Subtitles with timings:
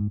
[0.00, 0.06] 各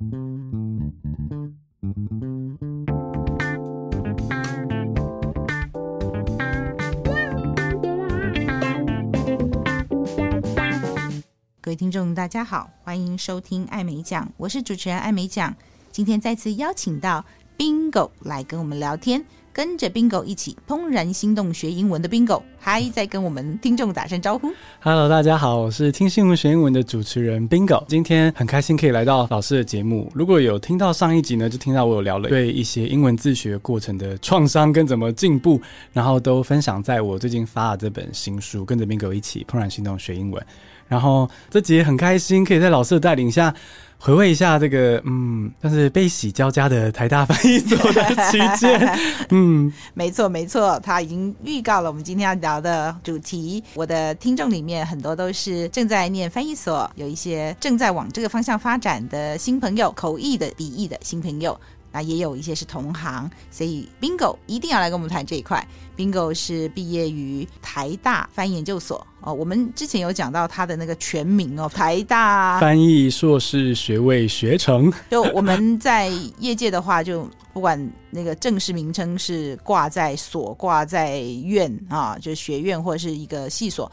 [11.71, 15.55] 位听众，大家好，欢迎收听艾美奖，我是主持人艾美奖。
[15.91, 17.25] 今天再次邀请到
[17.57, 19.25] Bingo 来跟我们聊天，
[19.59, 24.49] 跟着 Bingo 一起怦然心动学英文的 Bingo，还在跟我们听众打声招呼。
[24.79, 27.83] Hello，大家好，我是听新闻学英文的主持人 Bingo。
[27.85, 30.09] 今天很开心可以来到老师的节目。
[30.15, 35.59] 如果有听到上一集呢，就听到我有聊了对一些英文自学过程的创伤跟怎么进步，
[35.91, 40.41] 然后都分享在我最近发的这本新书《跟着 Bingo 一起怦然心动学英文》。
[40.89, 43.53] 然后这集也很开心，可以在老师的带领下
[43.97, 48.99] 回味一下这个嗯，但是悲喜交加的台大翻译所的期间。
[49.29, 53.63] 嗯，没错没错，他已经预告了我们今天要聊的主题。
[53.75, 61.59] 我的听众里面很多都是正在念翻译所，有一些正在往这个方向发展的新朋友，口译的、笔译的新朋友。
[61.91, 65.65] 那也有一些是同行，所以 Bingo 一定要来跟我们谈这一块。
[65.97, 74.91] Bingo 是毕业于台大翻译研究所哦，我们之前有讲到他的那个全名哦， 台大翻译硕士学位学程。
[75.11, 83.91] 就我们在业界的话，就不管那个正式名称是挂在所、挂在院啊，就是学院或者是一个系所。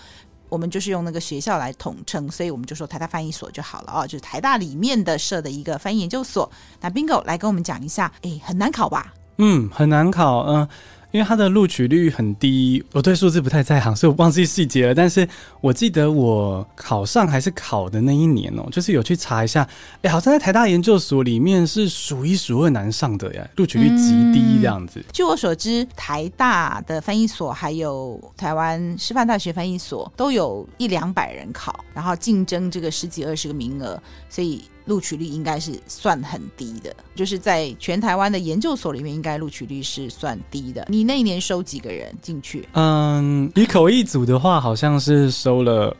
[0.48, 6.50] 我们就是用那个学校来统称，所以我们就说台大翻译所就好了啊，就是台大里面的设的一个翻译研究所。
[6.80, 9.12] 那 Bingo 来跟我们讲一下，哎，很难考吧？
[9.38, 10.68] 嗯，很难考，嗯、
[11.16, 14.94] 因为它的录取率很低，我对数字不太在行，所以我忘记细节了。
[14.94, 15.26] 但是
[15.62, 19.66] 我记得我考上还是考的那一年哦，就是有去查一下，
[20.02, 25.02] 哎，好像在台大研究所里面是数一数二难上的呀，录取率极低这样子。
[25.10, 34.62] 据我所知，台大的翻译所还有台湾师范大学翻译所都有一两百人考，然后竞争这个十几二十个名额，所以。
[34.86, 40.86] 录取率应该是算很低的，就是在全台湾的研究所里面，应该录取率是算低的。
[40.88, 42.66] 你那一年收几个人进去？
[42.72, 45.94] 嗯，以口译组的话，好像是收了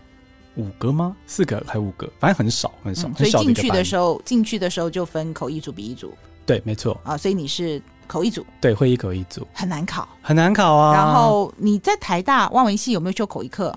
[0.54, 1.14] 五个吗？
[1.26, 2.08] 四个还五个？
[2.19, 3.08] 反正很少很少。
[3.08, 6.14] 嗯、所以进去的时候，进去的时候就分口译组、笔一组。
[6.46, 6.98] 对，没错。
[7.02, 8.46] 啊，所以你是口译组。
[8.60, 9.46] 对，会议口译组。
[9.52, 10.94] 很难考，很难考啊。
[10.94, 13.76] 然后你在台大外文系有没有修口译课？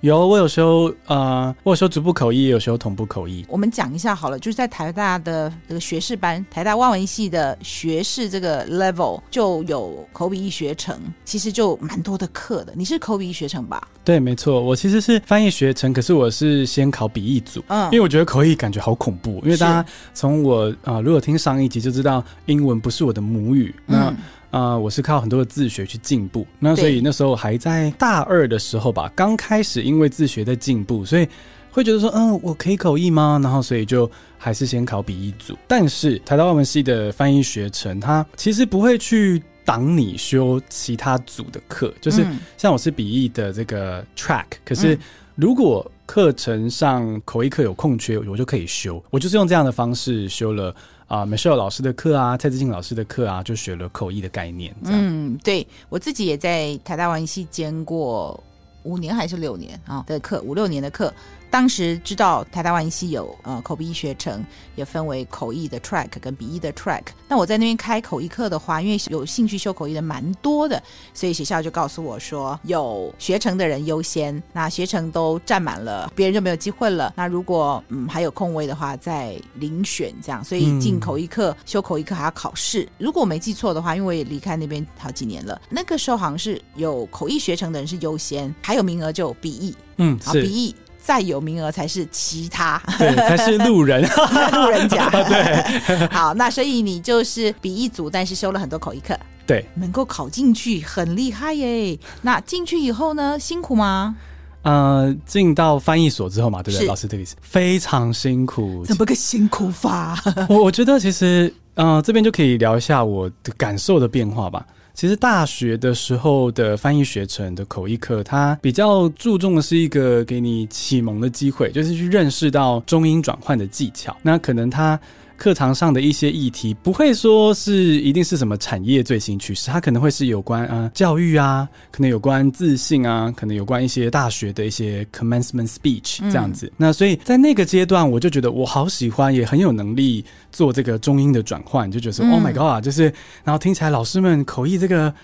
[0.00, 3.44] 有，我有时候，呃，我有时候逐步口译，也有修同步口译。
[3.48, 12.72] 我们讲一下好了，就是在台大的这个学士班，台大外文系的学士这个 level 就有口笔译学程，其实就蛮多的课的。
[12.76, 13.88] 你是口笔译学程吧？
[14.04, 19.84] 对，没错，我其实是翻译学程，可是我是先考笔译组，嗯，因为我觉得口译感觉好恐怖，因为大家
[20.14, 24.10] 从我啊、呃，如果听上一集就知道，英文不是我的母语，那。
[24.10, 24.16] 嗯
[24.58, 31.28] 啊、呃，我是靠很多的自学去进步，那所以那时候还在大二的时候吧，刚开始因为自学在进步，所以
[31.70, 33.38] 会觉得说，嗯，我可以口译吗？
[33.40, 35.56] 然后所以就还是先考笔译组。
[35.68, 42.26] 但是台大外文系的翻译学程，它其实不会去挡你修其他组的课，就是
[42.56, 44.98] 像我是笔译的这个 track，可是
[45.36, 50.74] 如果课程上口译课有空缺，我就可以修，我就是用这样的方式修了。
[51.08, 54.72] 啊梅舍老师的课啊，蔡志静老师的课啊，就学了口译的概念。
[54.84, 58.40] 嗯，对，我自己也在台大外文系兼过
[58.84, 61.12] 五年还是六年啊的课，五六年的课。
[61.50, 64.44] 当时知道台大外文系有呃口笔医学程，
[64.76, 67.02] 也分为口译的 track 跟笔译的 track。
[67.26, 70.82] 那我在那边开口译课的话，因为有兴趣修口译的蛮多的，
[71.14, 77.12] 所以学校就告诉我说，有学程的人优先，那学程都占满了，别人就没有机会了。
[77.16, 80.44] 那如果嗯还有空位的话，再遴选这样。
[80.44, 82.88] 所以进口译课、修口译课还要考试。
[82.98, 90.74] 如果我没记错的话，因为我也离开那边好几年了，那个时候好像是有口译学程的人是优先，还有名额就笔译，嗯，好笔译。
[91.08, 94.02] 再有名额才是其他，对，才是路人，
[94.52, 95.08] 路人甲。
[95.24, 101.98] 对， 好，那所以你就是比一组，但是修了很多口译课，对，能够考进去很厉害耶。
[102.20, 104.16] 那进去以后呢，辛苦吗？
[104.60, 106.86] 呃，进到翻译所之后嘛，对不对？
[106.86, 108.84] 老师这个意思，非常辛苦。
[108.84, 110.22] 怎么个辛苦法？
[110.46, 114.66] 我我觉得其实，呃，这边就可以聊一下我的感受的变化吧。
[114.98, 124.16] 其实大学的时候的翻译学程的口译课，它比较注重的是一个给你启蒙的机会，就是去认识到中英转换的技巧。
[124.22, 124.98] 那可能它。
[125.38, 136.66] 课堂上的一些议题不会说是一定是什么产业最新趋势，它可能会是有关啊教育啊，可能有关自信啊，可能有关一些大学的一些 commencement speech 这样子。
[136.66, 143.04] 嗯、那所以在那个阶段，我就觉得我好喜欢，也很有能力做这个中英的转换，就觉得说、嗯、Oh my God，就是
[143.44, 145.14] 然后听起来老师们口译这个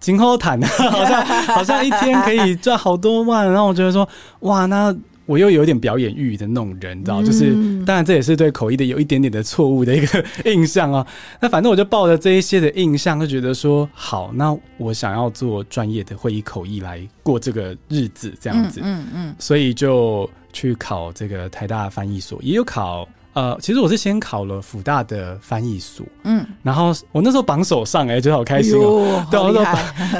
[0.00, 4.08] 今后谈，好像 好像一天可以赚好多万，然后我觉得说
[4.40, 4.96] 哇，那。
[5.26, 7.52] 我又有点表演欲的那种人，你知道，就是
[7.84, 11.06] 当然这也是对口译的有一点点的错误的一个 印象啊。
[11.40, 23.08] 那反正我就抱着这一些的印象，就觉得说好，那我想要做专业的会议口译来过这个日子，这样子，嗯嗯，所以就去考这个台大翻译所，也有考。
[23.34, 29.64] 呃，其实我是先考了辅大的翻译所，嗯，然后我那时候榜首上，哎，觉得好开心哦，对，我说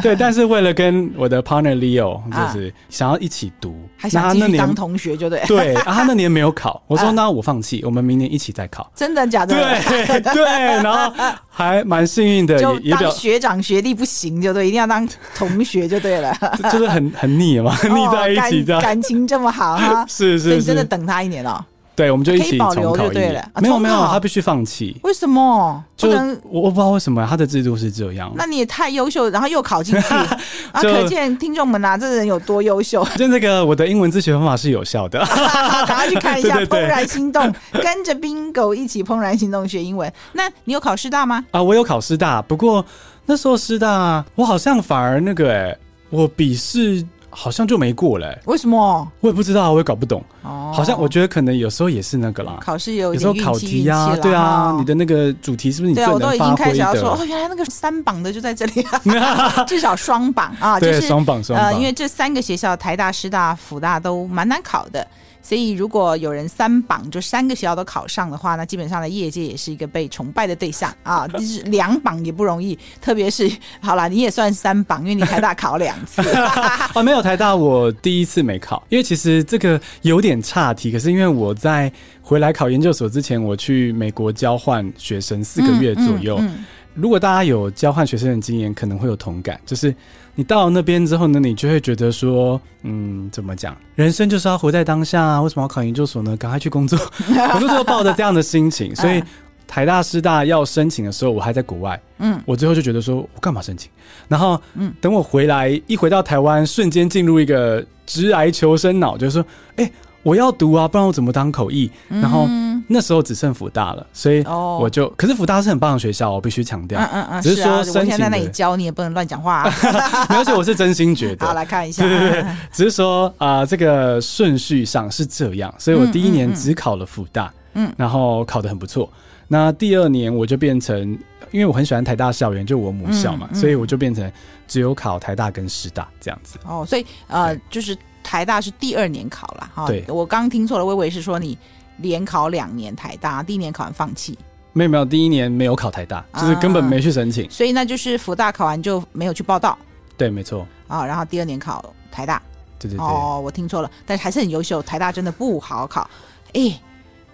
[0.00, 9.54] 对，但是为了跟我的 partner Leo，就是想要一起读，还想继续当同学，就对，对，啊，他那年没有考， 我说那我放弃，我们明年一起再考，真的假的？
[9.54, 10.44] 对 对，
[10.82, 11.12] 然后
[11.50, 16.34] 还蛮幸运的，也当学长学弟不行，就对，一定要当同学就对了，
[16.72, 21.66] 就是很很腻嘛，腻在一起的，感情这么好哈，是是，所以你真的等他一年了。
[22.02, 23.40] 对，我们就一起保留就对了。
[23.52, 24.96] 啊、没有没有，他必须放弃。
[25.04, 25.84] 为什么？
[25.96, 26.10] 就
[26.42, 28.32] 我我不知道为什么他的制度是这样。
[28.34, 30.14] 那你也太优秀，然后又考进去
[30.72, 30.82] 啊！
[30.82, 33.06] 可见听众们啊，这人有多优秀。
[33.16, 35.24] 就这个，我的英文自学方法是有效的。
[35.86, 37.40] 赶快去看一下《怦然心动》，
[37.72, 40.12] 跟着 Bingo 一起怦然心动学英文。
[40.32, 41.44] 那你有考师大吗？
[41.52, 42.84] 啊，我有考师大，不过
[43.26, 45.78] 那时候师大我好像反而那个哎、欸，
[46.10, 47.06] 我笔试。
[47.34, 49.10] 好像就没过嘞、欸，为什么？
[49.20, 50.22] 我也不知道，我也搞不懂。
[50.42, 56.36] 哦，好像我觉得可能有时候也是那个啦，考试有有时候考题呀、啊，对啊，你的那个主题是不是你最能发挥的？
[56.36, 58.82] 对，我都已经开始要说，哦，原来那个三榜的就在这里，
[59.18, 61.68] 啊 至少双榜啊，就是双榜双榜。
[61.68, 65.06] 呃，因为这三个学校，台大、师大、辅大都蛮难考的。
[65.42, 71.26] 所以，如果有人三榜，就三个学校都考上的话，那基本上在业界也是一个被崇拜的对象啊。
[71.36, 73.50] 就是两榜也不容易，特别是
[73.80, 76.22] 好了，你也算三榜，因为你台大考两次。
[76.30, 80.92] 啊， 没有台大，我第一次没考，因为其实这个有点差题。
[80.92, 81.92] 可是因为我在
[82.22, 86.36] 回来考研究所之前，我去美国交换学生四个月左右。
[86.38, 89.94] 嗯嗯嗯如果大家有交换学生的经验，可能会有同感，就是
[90.34, 93.76] 你到了那边之后呢，你就会觉得说，嗯，怎么讲？
[93.94, 95.42] 人生就是要活在当下啊！
[95.42, 96.36] 为什么要考研究所呢？
[96.36, 96.98] 赶快去工作！
[97.20, 99.22] 我那时候抱着这样的心情，所以
[99.66, 102.00] 台大、师大要申请的时候，我还在国外。
[102.18, 103.90] 嗯，我最后就觉得说，我干嘛申请？
[104.26, 109.46] 然后，嗯，等我回来，一回到台湾，瞬间进入一个直癌求生脑，就是说，
[109.76, 109.92] 哎、欸。
[110.22, 111.90] 我要读啊，不然我怎么当口译？
[112.08, 112.48] 然后
[112.86, 117.00] 那时候只剩辅大了，所以我就，可是辅大是很棒的学校，我必须强调。
[117.00, 119.62] 嗯嗯嗯，只是说申请在那里教你也不能乱讲话。
[120.30, 121.46] 而且我是真心觉得。
[121.46, 122.02] 好，来看一下。
[122.02, 129.10] 对对对，只是说啊，这个顺序上是这样，所以我第一年只考了辅大，嗯，然后考得很不错。
[129.48, 131.18] 那第二年我就变成，
[131.50, 134.30] 因为我很喜欢台大校园，就我母校嘛，所以我就变成
[134.68, 136.58] 只有考台大跟师大这样子。
[136.64, 137.96] 哦，所以呃，就是。
[138.22, 141.56] 台大是第二年考了哈，对，我刚听错了，微微是说你
[141.98, 144.38] 连考两年台大，第一年考完放弃？
[144.72, 149.76] 没有没有，第一年没有考台大，就是根本没去申请，啊、所以那就是福大考完就没有去报道。
[150.16, 150.66] 对，没错。
[150.88, 152.40] 啊，然后第二年考台大，
[152.78, 153.04] 对对对。
[153.04, 156.08] 哦，我听错了，但是还是很优秀，台大真的不好考。
[156.54, 156.80] 哎，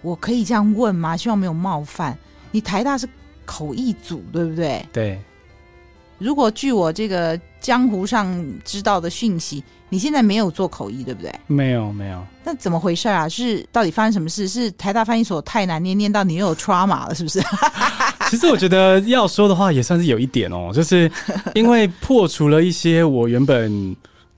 [0.01, 1.15] 我可以这样问吗？
[1.15, 2.17] 希望没有冒犯。
[2.51, 3.07] 你台大是
[3.45, 4.85] 口译组，对不对？
[4.91, 5.21] 对。
[6.17, 11.33] 如果据我这个江湖上知道的讯息，你现在没有做口译，对不对？
[11.47, 12.23] 没有，没有。
[12.43, 13.27] 那怎么回事啊？
[13.27, 14.47] 是到底发生什么事？
[14.47, 17.41] 是台大翻译所太难念，念到你又有 trauma 了，是不是？
[18.29, 21.11] 其实我觉得要说的话也算是有一点哦，就是
[21.55, 23.95] 因为破除了一些我原本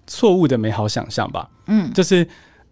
[0.07, 1.47] 错误的美好想象吧。
[1.67, 2.27] 嗯，就是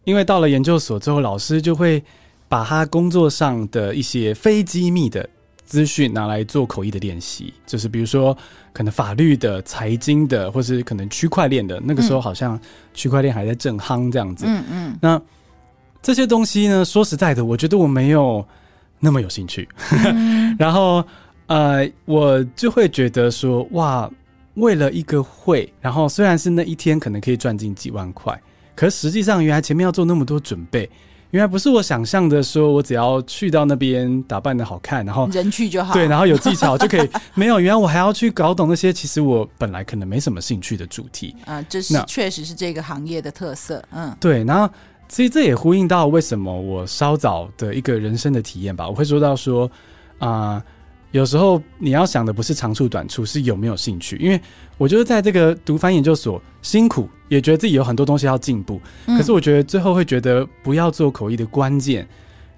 [0.06, 2.04] 因为到了研究所之后，老师就会
[2.48, 5.30] 把他工作上的一些非机密的。
[5.70, 8.36] 资讯拿来做口译的练习，就是比如说
[8.74, 11.80] 可能法律的、财经的，或是可能区块链的。
[11.86, 12.60] 那个时候好像
[12.96, 14.46] 区块链还在正夯这样子。
[14.48, 14.98] 嗯嗯。
[15.00, 15.22] 那
[16.02, 18.44] 这些东西呢，说实在的，我觉得我没有
[19.00, 19.70] 那么有兴趣。
[19.92, 21.06] 嗯、 然后
[21.46, 24.10] 呃，我就会觉得说，哇，
[24.56, 28.36] 为了一个会，然后虽然是那一天可能可以赚进几万块，
[28.74, 30.90] 可实际上原来前面要做那么多准备。
[31.32, 37.10] 原来不是我想象的，说我只要去到那边打扮的好看，然后人去就好，对，然后有技巧就可以。
[37.36, 41.36] 没有，原来我还要去搞懂那些其实我本来可能没什么兴趣的主题。
[41.46, 43.84] 啊，这是确实是这个行业的特色。
[43.92, 44.44] 嗯，对。
[44.44, 44.74] 然后
[45.08, 48.88] 其实这也呼应到为什么我稍早的一个人生的体验吧。
[48.88, 49.70] 我会说到说
[50.18, 50.30] 啊。
[50.30, 50.64] 呃
[51.12, 54.16] 有时候你要想的不是长处短处，是有没有兴趣。
[54.18, 54.40] 因为
[54.78, 58.80] 我觉得在这个读翻研究所辛苦，也觉得自己有很多东西要进步。
[59.08, 59.18] 嗯。
[59.18, 62.08] 可是我觉得最后会觉得不要做口译的关键，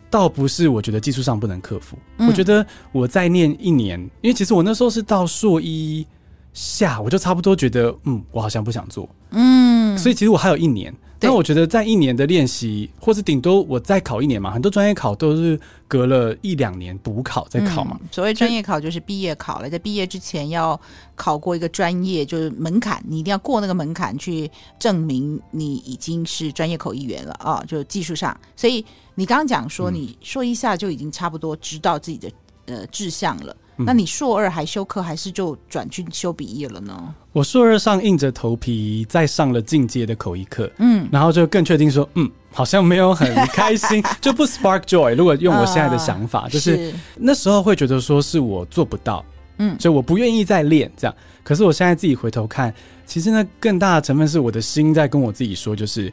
[0.09, 1.97] 倒不是我觉得技术上不能克服。
[2.17, 2.27] 嗯。
[2.27, 6.05] 我觉得我再念一年，因为其实我那时候是到硕一
[6.53, 9.07] 下，我就差不多觉得，嗯，我好像不想做。
[9.29, 9.97] 嗯。
[9.97, 10.93] 所以其实我还有一年。
[11.21, 17.97] 那我觉得在一年的练习，或是顶多我再考一年嘛，很多专业考都是隔了一两年补考再考嘛。
[18.01, 20.79] 嗯、所谓专业考就是毕业考了，在毕业之前要
[21.15, 24.49] 考过一个专业，就是门槛，你一定要过那个门槛去
[24.79, 28.35] 证明你已经是专业口译员了啊，就技术上。
[28.55, 32.31] 所以你刚刚讲说你说一下就已经差不多知道自己的
[32.65, 33.55] 呃志向了。
[33.85, 37.13] 那你硕二还修课，还是就转去修笔译了呢？
[37.31, 45.15] 我硕二上硬着头皮再上了进阶的口译课，嗯，然后就更确定说，嗯，好像没有很开心， 就不 spark joy。
[45.15, 49.23] 如果用我现在的想法，呃、就是，是那时候会觉得说是我做不到，
[49.57, 51.15] 嗯，所以我不愿意再练这样。
[51.43, 52.73] 可是我现在自己回头看，
[53.05, 56.11] 其实呢更大的成分是我的心在跟我自己说，就是，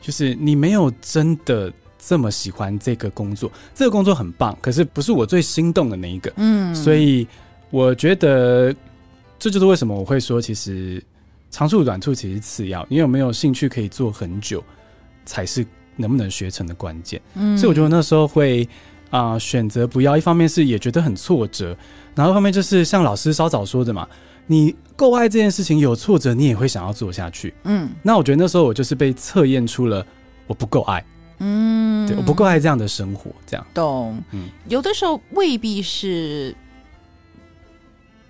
[0.00, 1.72] 就是你没有真的。
[2.06, 6.32] 这么喜欢这个工作，这个工作很棒，可是不是我最心动的那一个。
[6.36, 7.26] 嗯，所以
[7.70, 8.72] 我觉得
[9.40, 11.02] 这就是为什么我会说，其实
[11.50, 14.62] 长处短处其实次要，你有没有兴趣可以做很久，
[15.24, 17.20] 才是能不能学成的关键。
[17.34, 18.62] 嗯，所以我觉得那时候会
[19.10, 21.76] 啊、呃、选择不要，一方面是也觉得很挫折，
[22.14, 24.06] 然后一方面就是像老师稍早说的嘛，
[24.46, 27.52] 你够爱这件事情，有挫折你也会想要做下去。
[27.64, 30.06] 嗯，那我觉得那时候我就是被测验出了
[30.46, 31.04] 我不够爱。
[31.38, 34.22] 嗯，对，我不够爱这样的生活，这样懂。
[34.32, 36.54] 嗯，有的时候未必是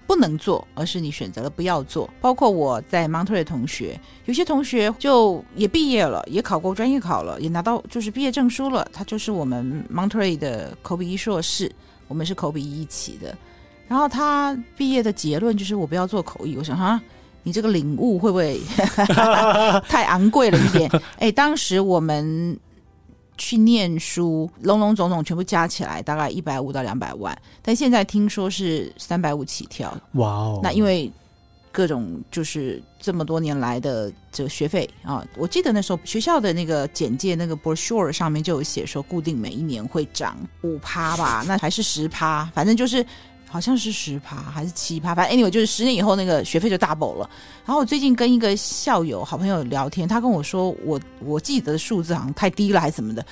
[0.07, 2.09] 不能做，而是你选择了不要做。
[2.21, 8.87] 包括我在 Monterey 的同学，有些同学就也毕业了，也考过专业考了，也拿到就是毕业证书了。
[8.93, 11.71] 他就是我们 Monterey 的口笔译硕士，
[12.09, 13.37] 我们是口笔译一起的。
[13.89, 16.57] 然后他毕业的结论就是我不要做口译。
[16.57, 17.01] 我想哈，
[17.45, 18.61] 你这个领悟会不会
[19.89, 20.91] 太昂贵了一点？
[21.19, 22.59] 哎，当时我们。
[23.39, 29.97] 去念书，龙龙总总全部加起来大概一百五到两百万，但现在听说是三百五起跳。
[30.13, 30.61] 哇哦！
[30.63, 31.11] 那因为
[31.71, 43.05] 各种就是这么多年来的这个学费啊，我记得那时候学校的那个简介那个 brochure 上面就有写说，固定每一年会涨五趴吧，那还是十趴，反正就是。
[43.49, 47.31] 好像是十趴还是七趴，反正 anyway 就是十年以后那个学费就 double 了。
[47.65, 53.25] 然后我最近跟一个校友好朋友聊天，他跟我说我我记得的数字好像太低了还是什么的。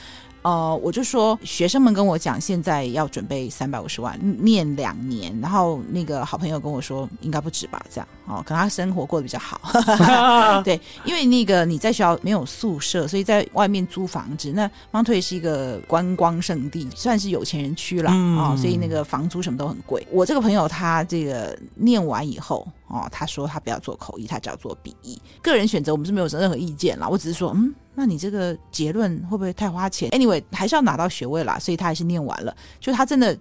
[0.44, 9.58] 呃，我就说学生们跟我讲，现在要准备三百五十万念两年，然后那个好朋友跟我说应该不止吧，这样哦，可能他生活过得比较好，
[10.62, 14.52] 对，因为那个你在学校没有宿舍，所以在外面租房子。
[14.54, 20.06] 那 Monterey 是一个观光胜地，算是有钱人区了啊、嗯哦，所以那个房租什么都很贵。
[20.10, 27.74] 我这个朋友他这个念完以后哦，他说他不要做口译，他只要做笔译，个人选择我们是没有任何意见啦，我只是说嗯。
[27.96, 32.52] 那你这个结论会不会太花钱？Anyway，还是要拿到学位啦，所以他还是念完了。
[32.80, 33.38] 就他真的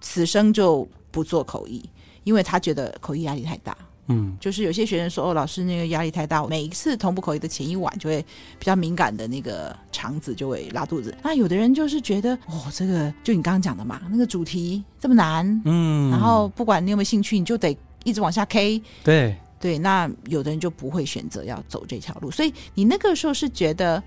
[0.00, 1.84] 此生就不做口译，
[2.22, 3.76] 因为他觉得口译压力太大。
[4.06, 8.24] 嗯，就是有些学生说：“哦，老师那个压力太大，每一次同步口译的前一晚就会
[8.58, 19.34] 比较敏感的那个肠子就会拉肚子。”那有的人就是觉得：“哦，这个就你刚刚讲的嘛，那个主题这么难，嗯，然后不管你有没有兴趣，你就得一直往下 K。”对。
[19.60, 24.02] 对，那有的人就不会选择要走这条路，所以你那个时候是觉得，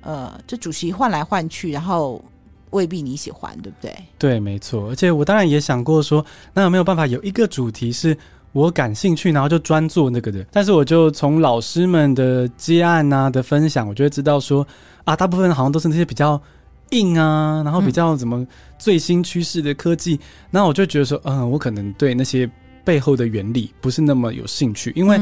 [0.00, 2.24] 呃，这主席换来换去，然后
[2.70, 3.94] 未必你喜欢，对不对？
[4.18, 4.88] 对，没错。
[4.88, 6.24] 而且我当然也想过说，
[6.54, 8.16] 那有没有办法有一个主题是
[8.52, 10.42] 我感兴趣，然后就专做那个的？
[10.50, 14.66] 但是我就从老师们的接案啊的分享，我就会知道说，
[15.04, 16.40] 啊，大部分好像都是那些比较
[16.92, 18.46] 硬啊，然后比较怎么
[18.78, 20.18] 最新趋势的科技，
[20.50, 22.50] 那、嗯、我就觉得说，嗯，我可能对那些。
[22.86, 25.18] 背后的原理不是那么有兴趣，因为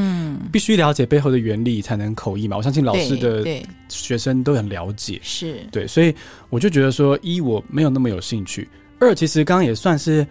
[0.51, 2.55] 必须了解背后的原理才能口译嘛。
[2.55, 3.43] 我相信老师的
[3.89, 6.13] 学生都很了解，是对，所以
[6.51, 8.69] 我就觉得说，一我没有那么有兴趣，
[8.99, 10.25] 二其实刚刚也算是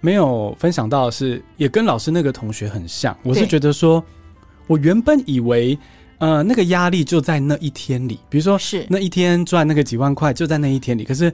[0.00, 3.16] 没有分享到的是，也跟老师那个同学很像。
[3.22, 4.04] 我是觉得说，
[4.66, 5.78] 我原本以为
[6.18, 11.32] 呃那个压力就在那一天里，比如说是那一天赚那个几万块就在那一天里，可是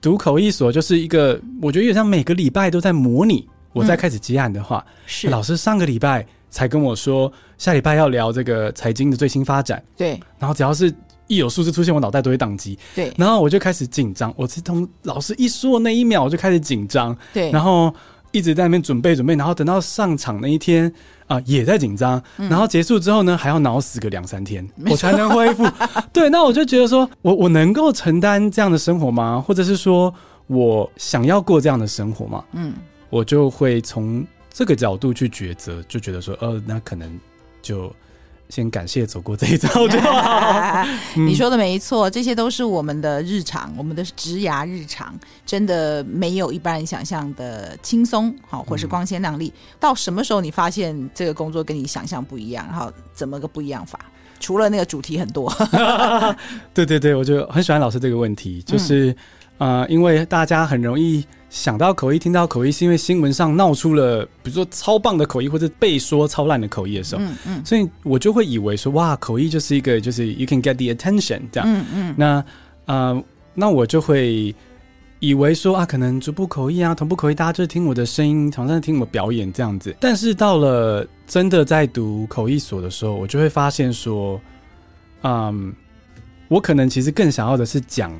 [0.00, 3.48] 读口译所就是一个，我觉得有点像每个礼拜都在模拟。
[3.76, 9.82] 我再开始接案的话，嗯、是老师上个礼拜才跟我说，下礼拜要聊这个财经的最新发展。
[9.96, 10.92] 对，然后只要是
[11.26, 12.78] 一有数字出现，我脑袋都会宕机。
[12.94, 14.32] 对，然后我就开始紧张。
[14.36, 17.14] 我是从老师一说那一秒，我就开始紧张。
[17.34, 17.94] 对，然后
[18.32, 20.86] 一直在那边准备准备，然后等到上场那一天
[21.26, 22.22] 啊、呃，也在紧张。
[22.36, 25.66] 然后结束之后呢，还要脑死个两三天，嗯、我才能恢复。
[26.14, 29.44] 对，那我就觉得说我我能够承担这样的生活吗？
[29.46, 30.12] 或者是说
[30.46, 32.44] 我想要过这样的生活吗？
[32.52, 32.72] 嗯。
[33.10, 37.18] 我就会从这个角度去抉择，就觉得说，呃，那可能
[37.60, 37.94] 就
[38.48, 40.84] 先感谢走过这一遭就好。
[41.16, 49.52] 你说的没错，这些都是我们的日常，我们的职涯日常，真的没有一般人想象的轻松，好，或是光鲜亮丽。
[49.78, 53.98] 到什么时候你发现这个工作跟你想象不一样，然后怎么个不一样法？
[54.38, 55.52] 除了那个主题很多。
[56.72, 59.10] 对对对，我就很喜欢老师这个问题，就是
[59.58, 73.24] 啊、嗯呃，因为大家很容易想到口译，听到口译，是因为新闻上闹出了，比如说超棒的口译，或者被说超烂的口译的时候，嗯嗯，所以我就会以为说，哇，口译就是一个就是 you can get the attention 这样，嗯嗯，那
[73.54, 74.54] 那我就会。
[75.18, 79.96] 以为说啊，可能逐步口译啊，同步口译，大家就是听我的声音，常常听我表演这样子。
[79.98, 84.38] 但是到了真的在读口译所的时候，我就会发现说，
[85.22, 85.74] 嗯，
[86.48, 88.12] 我可能其实更想要的是讲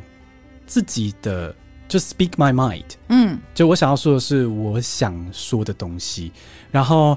[0.67, 1.55] 自己的，
[1.89, 6.33] 就 speak my mind，嗯，就我想要说的是我想说的东西。
[6.71, 7.17] 然后，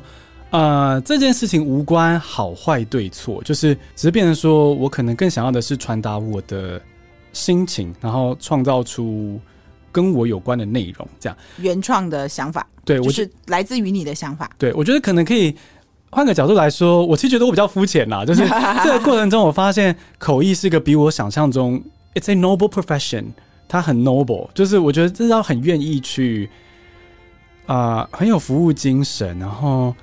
[0.51, 6.81] 呃，这件事情无关好坏对错，就是只是变成说我可能更想要的是传达我的
[7.33, 9.39] 心情，然后创造出。
[9.91, 14.47] 跟我有关的内容，这样原创的想法，对，我是来自于你的想法。
[14.55, 15.53] 对，我觉得可能可以
[16.11, 18.23] 换个角度来说，我其实觉得我比较肤浅啦。
[18.23, 18.47] 就是
[18.83, 21.81] 这个过程中，我发现口译是一个比我想象中
[22.13, 23.25] ，it's a noble profession，
[23.69, 26.49] 它很 noble，就是我觉得这要很愿意去
[27.67, 29.95] 啊、呃，很有服务精神，然后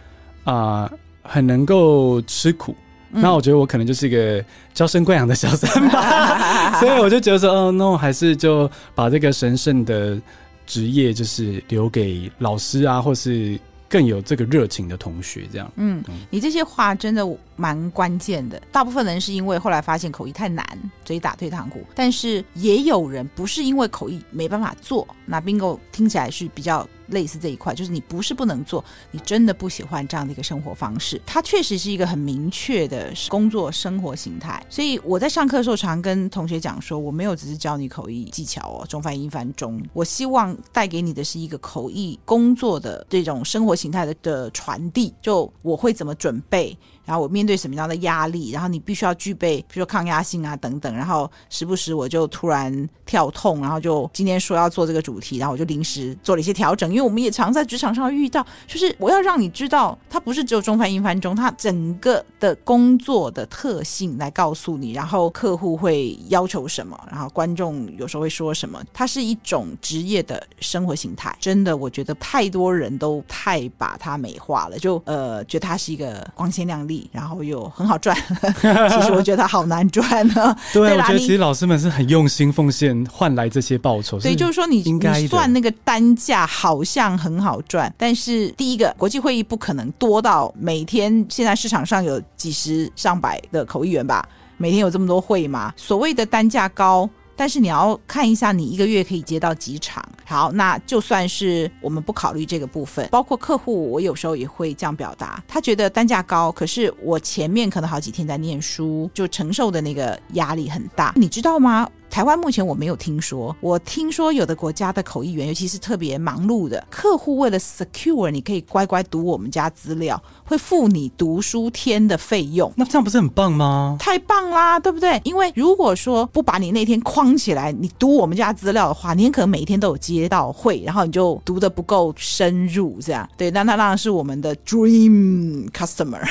[0.44, 0.92] 啊、呃，
[1.22, 2.74] 很能够吃苦。
[3.10, 4.44] 那我觉得我可能就是一个
[4.74, 10.20] 娇生惯养的小三吧， 所以我就觉得说，哦，那我还是就把这个神圣的
[10.66, 13.58] 职业，就是留给老师啊，或是
[13.88, 15.70] 更有这个热情的同学这样。
[15.76, 17.26] 嗯，你这些话真的
[17.56, 18.60] 蛮关键的。
[18.72, 20.64] 大部分人是因为后来发现口译太难，
[21.04, 21.84] 所以打退堂鼓。
[21.94, 26.86] 但是也有人不是因为口译没办法做，那 Bingo 听起来是比较。
[27.08, 31.20] 类似这一块，就是你不是不能做，你真的不喜欢这样的一个生活方式。
[31.26, 34.64] 它确实是一个很明确的工作生活形态。
[34.68, 45.12] 所以我在上课的时候，常跟同学讲说，我没有只是教你口译技巧哦，中翻英翻中，我希望带给你的是一个口译工作的这种生活形态的的传递。
[45.22, 46.76] 就我会怎么准备。
[47.06, 50.94] 然后我面对什么样的压力，然后你必须要具备，比如说抗压性啊等等。
[50.94, 56.90] 然后时不时我就突然跳痛，然后就今天说要做这个主题，然后我就临时做了一些调整。
[56.90, 64.92] 因为我们也常在职场上遇到，就是我要让你知道，它不是只有中翻英翻中，它整个的工作的特性来告诉你。
[64.92, 71.36] 然后客户会要求什么，然后观众有时候会说什么，它是一种职业的生活形态。
[71.40, 76.95] 真的，我觉得太多人都太把它美化了，就呃觉得它是一个光鲜亮丽。
[77.12, 78.16] 然后又很好赚，
[78.60, 80.56] 其实我觉得好难赚呢。
[80.72, 84.20] 对，对，我觉得其实老师们是很用心奉献换来这些报酬。
[84.20, 94.26] 对，就是说你你算那个单价好像很好赚，但是第一个国际会议不可能多到每天现在市场上有几十上百的口译员吧？
[94.56, 95.72] 每天有这么多会吗？
[95.76, 97.08] 所谓的单价高。
[97.36, 100.04] 但是你要看一下，你一个月可以接到几场。
[100.24, 105.42] 好，那就算是我们不考虑这个部分，包括客户，我有时候也会这样表达。
[105.46, 111.88] 他觉得单价高，可是我前面可能好几天在念书，就承受的那个压力很大，你知道吗？
[112.08, 122.72] 台湾目前我没有听说，我听说有的国家的口译员，尤其是特别忙碌的客户，为了 secure 你可以乖乖读我们家资料，会付你读书天的费用。
[122.76, 123.96] 那这样不是很棒吗？
[124.00, 125.20] 太棒啦，对不对？
[125.24, 133.50] 因为如果说不把你那天框起来，你读我们家资料的话，你很可能每一天都有接到会，然后你就读的不够深入，这样对。
[133.50, 136.22] 那那当然是我们的 dream customer，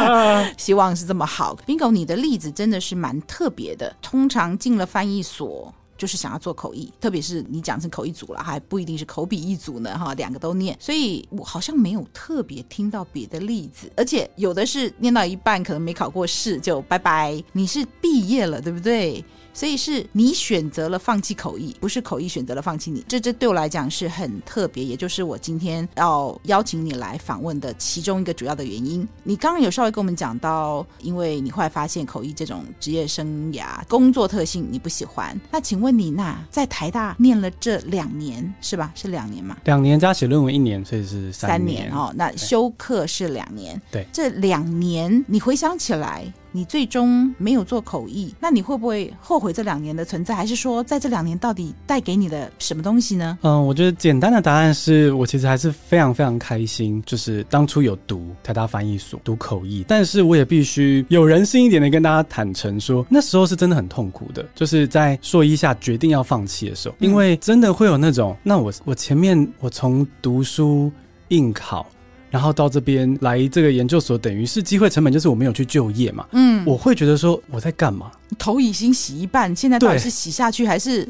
[0.58, 1.56] 希望是这么好。
[1.66, 19.22] Bingo，你的例子真的是蛮特别的，通常进了翻译所就是想要做口译，特别是你讲成口译组了，还不一定是口笔一组呢，哈，两个都念，所以我好像没有特别听到别的例子，而且有的是念到一半可能没考过试就拜拜，你是毕业了，对不对？
[19.52, 23.04] 所以是你选择了放弃口译，不是口译选择了放弃你。
[23.08, 29.06] 这这对我来讲是很特别，也就是我今天要邀请你来访问的其中一个主要的原因。
[29.22, 35.38] 你刚刚有稍微跟我们讲到，因为你后来发现口译这种职业生涯工作特性你不喜欢。
[35.50, 38.92] 那请问你，那在台大念了这两年是吧？
[38.94, 39.56] 是两年嘛？
[39.64, 42.12] 两年加写论文一年，所以是三年，三年哦。
[42.16, 46.32] 那修课是两年，对，这两年你回想起来。
[46.52, 50.34] 你最终没有做口译，那你会不会后悔这两年的存在？
[50.34, 53.38] 还是说，在这两年到底带给你的什么东西呢？
[53.42, 70.90] 嗯，我觉得简单的答案是我其实还是非常非常开心，就是当初有读台大翻译所读口译，但是我也必须有人性一点的跟大家坦诚说，那时候是真的很痛苦的，就是在硕一下决定要放弃的时候，因为真的会有那种，那我我前面我从读书
[71.28, 71.86] 应考。
[72.30, 76.24] 然后到这边来这个研究所，等于是机会成本，就是我没有去就业嘛。
[76.32, 78.10] 嗯，我会觉得说我在干嘛？
[78.38, 81.06] 头已经洗一半，现在到底是洗下去还是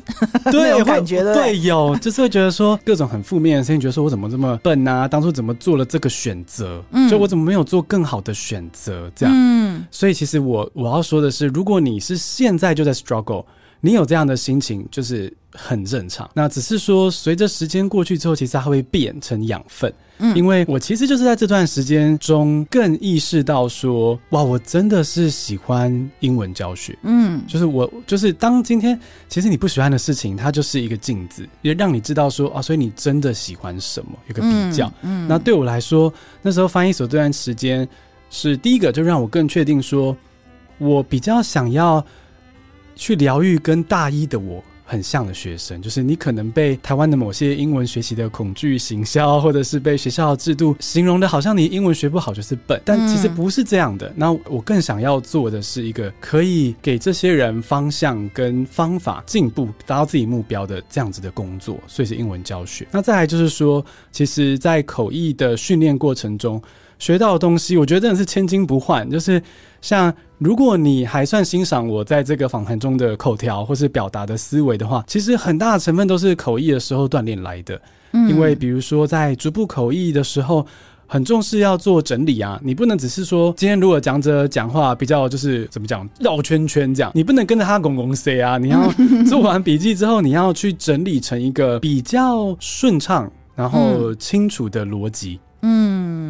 [0.50, 1.35] 对 没有感觉的？
[1.35, 5.06] 对，有就是会觉得说各种很负面的事情，觉得说我怎么这么笨啊？
[5.06, 6.83] 当初怎么做了这个选择？
[6.92, 9.11] 嗯，就我怎么没有做更好的选择？
[9.14, 13.44] 这样，嗯，所以其实我我要说的是，如果你是现在就在 struggle，
[13.83, 16.30] 你有这样的心情，就是很正常。
[16.34, 19.92] 那只是说，随着时间过去之后，其实它会变成养分。
[20.18, 26.96] 嗯，因为我其实就是在这段时间中更意识到说，哇，我真的是喜欢英文教学。
[27.02, 34.86] 嗯，就是我就是当今天其实你不喜欢的事情，它就是一个镜子，也让你知道说啊，所以你真的喜欢什么，有个比较。
[35.02, 37.88] 嗯，嗯，那对我来说，那时候翻译所这段时间
[38.28, 40.14] 是第一个，就让我更确定说，
[40.76, 42.04] 我比较想要
[42.94, 44.62] 去疗愈跟大一的我。
[44.90, 54.12] 很像的学生，就是你可能被台湾的某些英文学习的恐惧行销，或者是被学校的制度形容的好像你英文学不好就是笨，但其实不是这样的。
[54.16, 62.85] 那我更想要做的是一个可以给这些人方向跟方法进步，达到自己目标的这样子的工作，所以是英文教学。
[62.90, 66.61] 那再来就是说，其实，在口译的训练过程中。
[67.00, 69.10] 学到的东西，我觉得真的是千金不换。
[69.10, 69.42] 就是
[69.80, 77.80] 像如果你还算欣赏我在这个访谈中的口条或是表达的思维的话，其实很大的成分都是口译的时候锻炼来的。
[78.12, 80.66] 嗯，因为比如说在逐步口译的时候，
[81.06, 88.92] 很重视要做整理啊，你不能只是说今天如果讲者讲话比较就是怎么讲绕圈圈这样，你不能跟着他拱拱 C 啊，你要
[89.26, 95.38] 做完笔记之后，你要去整理成一个比较顺畅然后清楚的逻辑。
[95.42, 95.49] 嗯，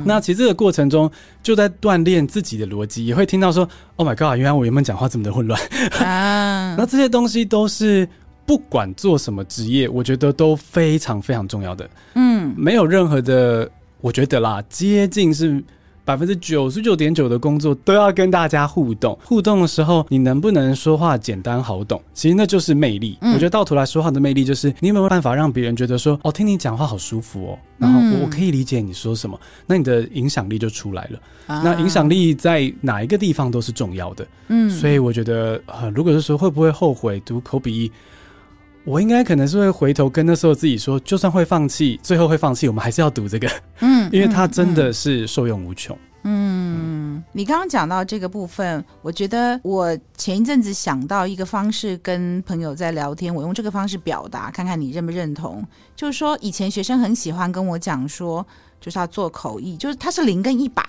[0.04, 1.10] 那其实这个过程中
[1.42, 5.60] 就在锻炼自己的逻辑，也会听到说：“Oh my god，原来我原本讲话这么的混乱。”
[6.00, 8.08] 啊， 那这些东西都是
[8.46, 11.88] 不管做什么职业，我觉得都非常非常重要的。
[12.14, 15.62] 嗯，没有任何的，我觉得啦，接近是。
[16.11, 22.03] 百分之九十九点九的工作都要跟大家互动，互动的时候，你能不能说话简单好懂？
[22.12, 23.16] 其实那就是魅力。
[23.20, 31.20] 嗯、我觉得到头来说话的魅力，就是你有没有办法让别人觉得说，哦，听你讲话好舒服哦，然后我可以理解你说什么，那你的影响力就出来了。
[31.46, 34.27] 啊、那影响力在哪一个地方都是重要的。
[34.49, 37.92] 嗯，所以我觉得，呃，如果是说会不会后悔读口笔译，
[38.84, 43.50] 我应该可能是会回头跟那时候自己说，就算会放弃，最后会放弃，我们还是要读这个。
[43.80, 45.96] 嗯， 因为它真的是受用无穷。
[46.22, 55.66] 嗯，你刚刚讲到这个部分，我觉得我前一阵子想到一个方式，跟朋友在聊天，我用这个方式表达，看看你认不认同。
[55.96, 58.46] 就是说，以前学生很喜欢跟我讲说，
[58.80, 60.84] 就是要做口译，就是它是零跟一百，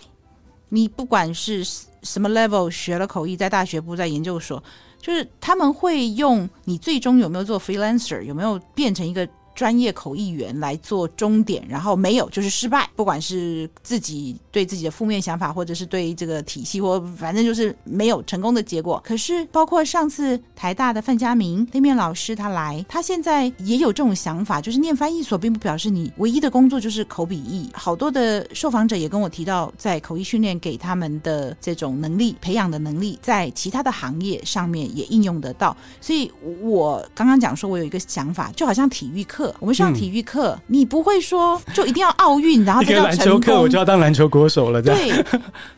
[0.67, 1.63] 你不管是
[2.03, 4.61] 什么 level 学了口译，在大学部，在研究所，
[5.01, 9.27] 就是他们会用你最终有没有做 freelancer，有没有变成一个。
[9.53, 12.89] 专业口译员来做终点，然后没有就是失败。
[12.95, 19.01] 不管是自己对自己的负面想法，或者是对这个体系，或反正就是没有成功的结果。
[19.05, 27.69] 可是，包括上次台大的范家明那面老师他来，他现在也有这种想法，就是念翻译所并不表示你唯一的工作就是口笔译。
[27.73, 35.75] 好多的受访者也跟我提到，在口译训练给他们的这种能力培养的能力，在其他的行业上面也应用得到。
[35.99, 39.40] 所以我刚刚讲说，我有一个想法，就好像体育课。
[39.59, 43.03] 我们上体育课，嗯、你不会说就一定要奥运，然后才叫。
[43.03, 45.11] 篮球课我就要当篮球国手了，对，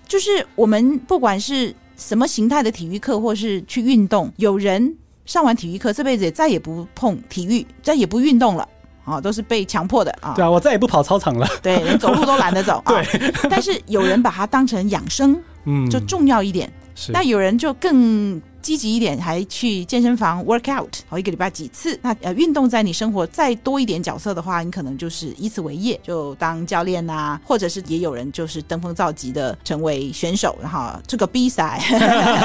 [0.08, 4.96] 就是我们不管是什么形态的体育课，或是去运动，有人
[5.26, 8.68] 上完体育课，这辈子也再也不碰体育，再也不运动了
[9.06, 10.34] 啊，都是被强迫的啊。
[10.36, 12.84] 对啊，我再也不跑操场了，对，连走路都懒得走。
[12.88, 13.06] 对、啊，
[13.50, 16.72] 但是有人把它当成养生，嗯，就重要一点。
[16.96, 18.42] 是，那有人就更。
[18.64, 22.00] 积极一点，还去健身房 work out，好一个礼拜几次。
[22.02, 31.80] 那呃，运动在你生活再多一点角色的话，你可能就是以此为业，就当教练啊，或者是也有人就是登峰造极的成为选手，然后这个比赛。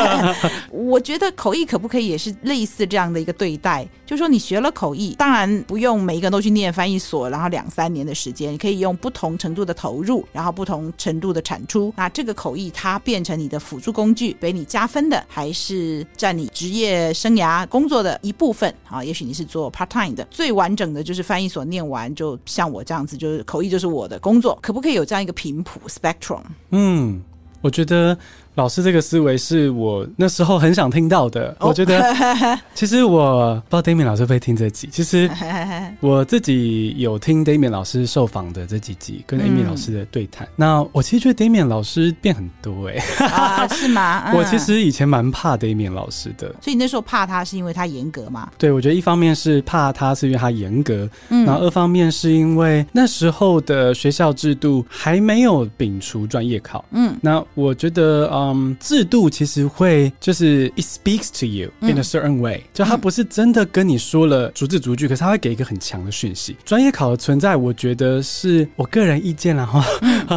[0.70, 3.88] 我觉得口译可不可以也是类似这样的一个对待？
[4.04, 11.94] 就说你学了口译，当然不用每一个人都去念翻译所，然后两三年的时间，你可以用不同程度的投入，然后不同程度的产出。
[11.96, 16.04] 那这个口译它变成你的辅助工具，给你加分的，还是？
[16.16, 26.42] 占你职业生涯工作的一部分啊，也许你是做 part time 的，最完整的就是翻译所念完，就像我这样子，就是口译就是我的工作，可不可以有这样一个频谱 spectrum？
[26.70, 27.22] 嗯，
[27.60, 28.16] 我觉得
[28.58, 31.54] 老师这个思维是我那时候很想听到的。
[31.60, 32.02] 哦、我觉得，
[32.74, 34.88] 其实我不知道 Damian 老师会不会听这集。
[34.90, 35.30] 其实
[36.00, 40.44] 我自己有听 Damian 老师受访的这几集，跟 Amy 老师的对谈。
[40.48, 43.24] 嗯、那我其实觉得 Damian 老师变很多哎、欸。
[43.26, 44.24] 啊， 是吗？
[44.26, 46.48] 嗯、我其实以前蛮怕 Damian 老师的。
[46.60, 48.50] 所以你那时候怕他是因为他严格嘛？
[48.58, 66.56] 对，我觉得一方面是怕他是因为他严格，嗯，然后二方面是因为那时候的学校制度还没有摒除专业考，嗯，那我觉得，嗯，制度其实会就是 it speaks to you in a certain way，、嗯、就他不是真的跟你说了逐字逐句，可是他会给一个很强的讯息。
[66.64, 69.84] 专业考的存在，我觉得是我个人意见啦哈。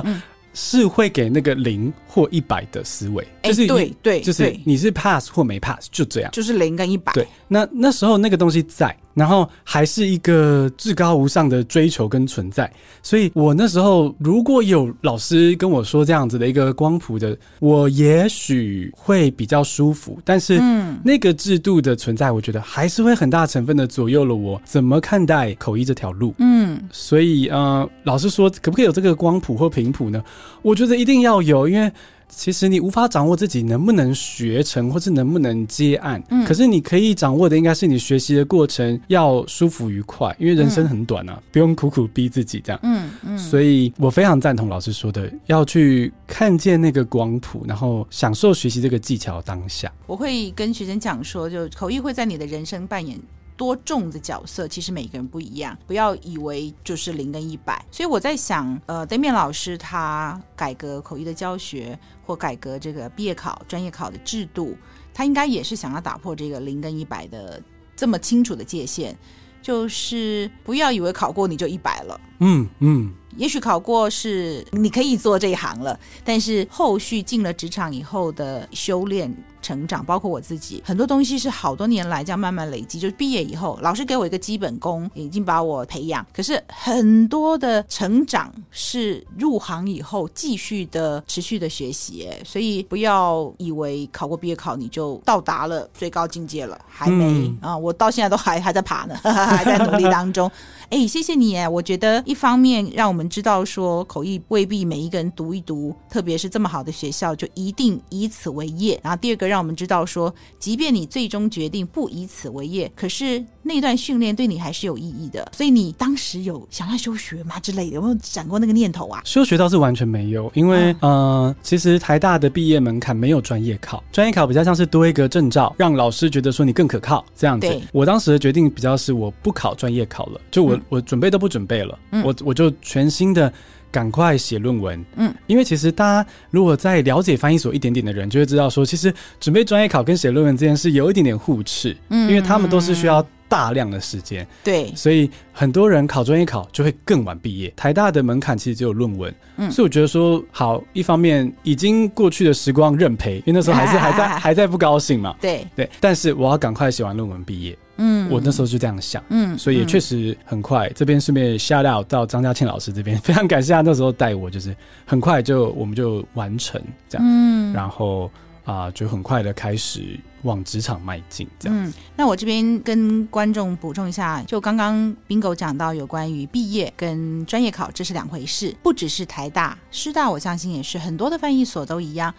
[0.53, 7.11] 是会给那个零或一百的思维，就是、欸、对对，就是你是 pass 或没 pass，就这样，就是零跟一百。
[7.13, 8.95] 对，那那时候那个东西在。
[9.13, 12.71] 然后还是一个至高无上的追求跟存在，
[13.03, 20.17] 所以我那时候如果有老师跟我说这样子的一个光谱的，我也许会比较舒服。
[20.23, 26.33] 但是，嗯，那个制度的存在，我觉得还是会很大成分的左右了我怎么看待口译这条路。
[26.37, 30.23] 嗯，所以呃，老师说可不可以有这个光谱或频谱呢？
[30.61, 31.91] 我觉得一定要有，因为。
[32.33, 36.21] 其实你无法掌握自己能不能学成，或是能不能接案。
[36.29, 42.79] 嗯，可是你可以掌握的，应该是你学习的过程要舒服愉快，因为人生很短啊，嗯、不用苦苦逼自己这样。
[42.83, 49.91] 嗯嗯，所以我非常赞同老师说的，要去看见那个光谱，然后享受学习这个技巧当下。
[50.07, 53.19] 我会跟学生讲说，就口译会在你的人生扮演
[53.61, 57.85] 多重的角色，其实每个人不一样，不要以为就是零跟一百。
[57.91, 64.75] 所以我在想，呃，Damian 老师他改革口译的教学，或改革这个毕业考、专业考的制度，
[65.13, 67.61] 他应该也是想要打破这个零跟一百的
[67.95, 69.15] 这么清楚的界限，
[69.61, 72.19] 就是不要以为考过你就一百了。
[72.39, 79.31] 嗯嗯，也许考过是你可以做这一行了，但是后续进了职场以后的修炼。
[79.61, 82.99] 成长，包括我自己，很多东西是好多年来这样慢慢累积。
[82.99, 86.25] 就是毕业以后，老师给我一个基本功，已经把我培养。
[86.33, 92.27] 可是很多的成长是入行以后继续的、持续的学习。
[92.29, 97.77] 哎，所以不要以为考过毕业考你就到达了最高境界了，还没、嗯、啊！
[97.77, 100.49] 我到现在都还还在爬呢， 还在努力当中。
[100.89, 101.69] 哎，谢谢你哎！
[101.69, 108.99] 我觉得一方面让我们知道说口译未必每一个人读一读，特别是这么好的学校就一定以此为业。
[109.01, 115.51] 然后第二个让我们知道说，即便你最终决定不以此为业，可是那段训练对你还是有意义的。
[115.51, 117.95] 所以你当时有想要休学吗之类的？
[117.95, 119.21] 有没有闪过那个念头啊？
[119.25, 127.67] 休学倒是完全没有，因为、嗯、呃，其实台大的毕业门槛没有专业考，专业考比较像是多一个证照，让老师觉得说你更可靠这样子。
[127.91, 130.75] 我当时的决定比较是我不考专业考了，就我。
[130.75, 133.53] 嗯我准备都不准备了，嗯、我我就全新的
[133.91, 147.71] 赶快写论文，嗯，因为其实大家如果在了解翻译所一点点的人，就会知道说，其实准备专业考跟写论文这件事有一点点互斥，嗯，因为他们都是需要大量的时间，对，所以很多人考专业考就会更晚毕业。
[147.75, 155.67] 台大的门槛其实只有论文，嗯，所以我觉得说好，一方面已经过去的时光认赔，因为那时候还是还在 还在不高兴嘛，对。
[155.75, 157.77] 对，但是我要赶快写完论文毕业。
[158.01, 160.87] 嗯，我那时候就这样想，嗯，所以也确实很快。
[160.87, 168.25] 嗯、这边顺便 shout out 到张家庆老师这边， 非常感谢他那时候带我，就是很快就我们就完成这样，嗯，然后
[168.65, 171.85] 啊、呃、就很快的开始往职场迈进这样。
[171.85, 182.33] 嗯，那我这边跟观众补充一下，就刚刚 Bingo 讲到有关于毕业跟专业考，这是两回事，不只是台大、师大，我相信也是很多的翻译所都一样。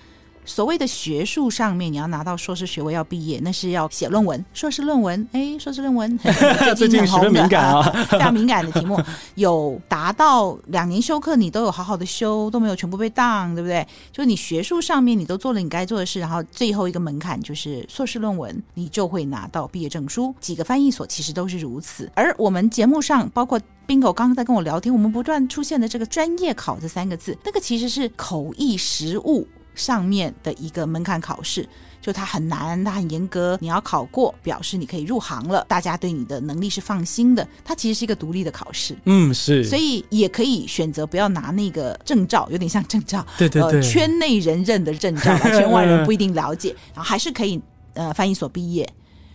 [0.45, 4.45] 所谓的学术上面，你要拿到硕士学位要毕业，那是要写论文。
[4.53, 6.19] 硕士论文，哎，硕士论文
[6.77, 9.01] 最近很红的，敏感啊， 非常敏感的题目，
[9.37, 13.87] 有达到两年修课，你都有好好的修，都没有全部被当，对不对？
[14.11, 20.35] 就是你学术上面你都做了你该做的事，然后最后一个门槛就是硕士论文，你就会拿到毕业证书。
[20.41, 29.47] 几个翻译所其实都是如此，而我们节目上包括 Bingo 刚刚在跟我聊天，我们不断出现的这个专业考这三个字，那个其实是口译实务。
[29.75, 31.69] 上面的一个门槛考试，
[32.01, 37.47] 就它很难，它很严格，你要考过，表示你可以入行了，大家对你的能力是放心的。
[37.65, 47.61] 它其实是一个独立的考试，嗯，是，所以也可以选择不要拿那个证照，有点像证照，对对对，呃、圈内人认的证照， 圈外人不一定了解，然后还是可以
[47.95, 48.89] 呃翻译所毕业。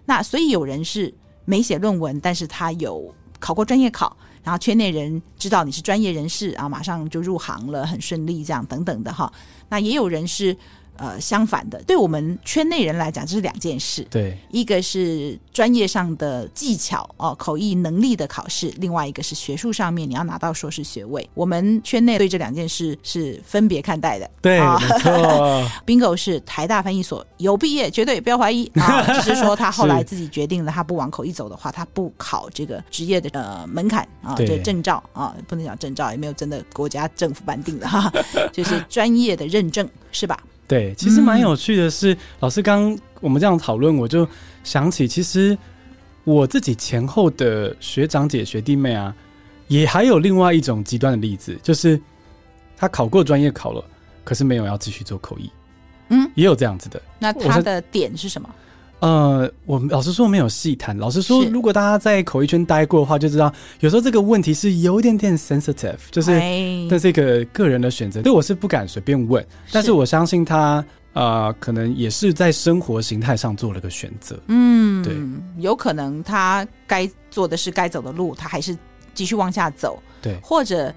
[0.05, 1.13] 那所以有人是
[1.45, 4.15] 没写论文，但是他有考过专业考。
[4.47, 9.29] 然后圈内人知道你是专业人士啊，马上就入行了，很顺利，这样等等的哈。
[9.67, 10.55] 那也有人是
[10.97, 14.05] 呃，相反的，对我们圈内人来讲，这是两件事。
[14.09, 21.27] 对，一个是专业上的技巧哦，口译能力的考试；另外一个是学术上面你要拿到硕士学位。
[21.33, 24.29] 我们圈内对这两件事是分别看待的。
[24.41, 25.69] 对，哦、没错。
[25.85, 29.03] Bingo 是台大翻译所有毕业，绝对不要怀疑 啊！
[29.13, 38.11] 只是说他后来自己决定了，他不往口译走的话，他不考这个职业的呃门槛啊，这个证照啊，不能讲证照，也没有真的国家政府颁定的哈，
[38.51, 40.39] 就是专业的认证，是吧？
[40.67, 44.27] 对，其实蛮有趣的是，嗯、老师刚我们这样讨论，我就
[44.63, 45.57] 想起，其实
[46.25, 49.15] 我自己前后的学长姐、学弟妹啊，
[49.69, 51.99] 也还有另外一种极端的例子，就是
[52.75, 53.83] 他考过专业考了，
[54.25, 55.49] 可是没有要继续做口译，
[56.09, 57.01] 嗯，也有这样子的。
[57.17, 58.49] 那他的点是什么？
[58.99, 60.97] 呃，我们老实说没有细谈。
[60.97, 66.31] 老实说，如果大家在口译圈待过的话，就知道有时候这个问题是有一点点 sensitive，就是
[66.89, 68.21] 这是一个个人的选择。
[68.21, 70.83] 对我是不敢随便问，但是我相信他
[71.13, 74.39] 呃，可能也是在生活形态上做了个选择。
[74.47, 75.15] 嗯，对，
[75.61, 78.75] 有可能他该做的是该走的路，他还是
[79.13, 80.01] 继续往下走。
[80.21, 80.93] 对，或者。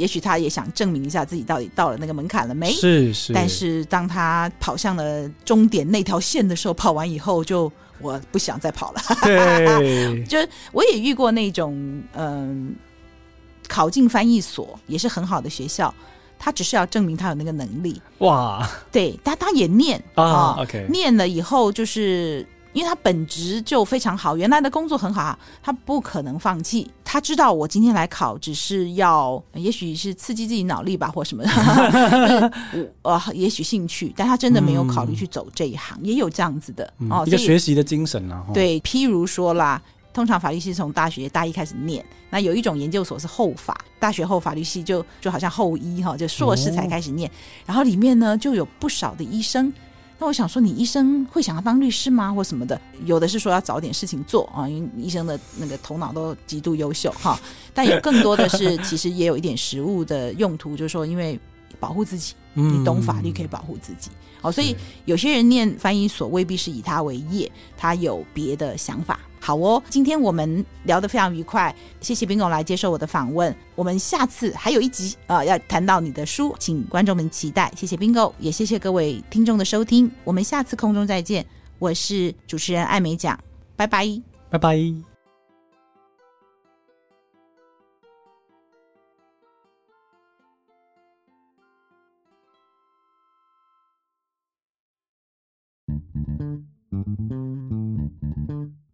[0.00, 2.72] 也许他也想证明一下自己到底到了那个门槛了没？
[2.72, 3.34] 是是。
[3.34, 9.02] 但是当他跑向了终点那条线的时候，跑完以后就我不想再跑了。
[9.22, 10.38] 对， 就
[10.72, 11.74] 我也遇过那种
[12.14, 15.94] 嗯、呃，考进翻译所也是很好的学校，
[16.38, 18.00] 他只是要证明他有那个能力。
[18.20, 22.46] 哇，对，但他也念啊、哦，OK，念了以后就是。
[22.72, 26.88] 因为他本职就非常好，原来的工作很好，他不可能放弃。
[27.04, 32.52] 他知道我今天来考，只是要，也许是刺激自己脑力吧，或什么的，
[33.02, 38.46] 呃， 也许兴趣，但他真的没有考虑去走这一行，嗯、也有这样子的、嗯、哦，一个学习的精神啊。
[38.54, 39.82] 对，譬如说啦，
[40.14, 47.32] 通常法律系从大学大一开始念，那有一种研究所是后法，大学后法律系就就好像后医哈，就硕士才开始念，哦、
[47.66, 49.72] 然后里面呢就有不少的医生。
[50.20, 52.78] 那我想说，你医生会想要当律师吗，或什么的？
[53.06, 57.40] 有的是说要找点事情做啊，因为医生的那个头脑都极度优秀哈。
[57.72, 61.40] 但有更多的是，其实也有一点实务的用途，就是说，因为
[61.78, 64.10] 保护自己，你懂法律可以保护自己。
[64.42, 69.18] 好，所以有些人念翻译所未必是以他为业，他有别的想法。
[69.40, 73.54] 好哦，今天我们聊得非常愉快，谢谢 Bingo 来接受我的访问。
[73.74, 77.72] 我们下次还有一集啊、呃，要谈到你的书，请观众们期待。
[77.74, 80.10] 谢谢 Bingo，也谢谢各位听众的收听。
[80.24, 81.44] 我们下次空中再见，
[81.78, 83.38] 我是主持人艾美奖，
[83.76, 84.06] 拜拜，
[84.50, 84.78] 拜拜。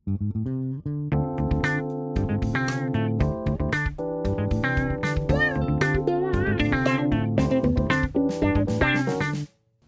[0.07, 0.13] 各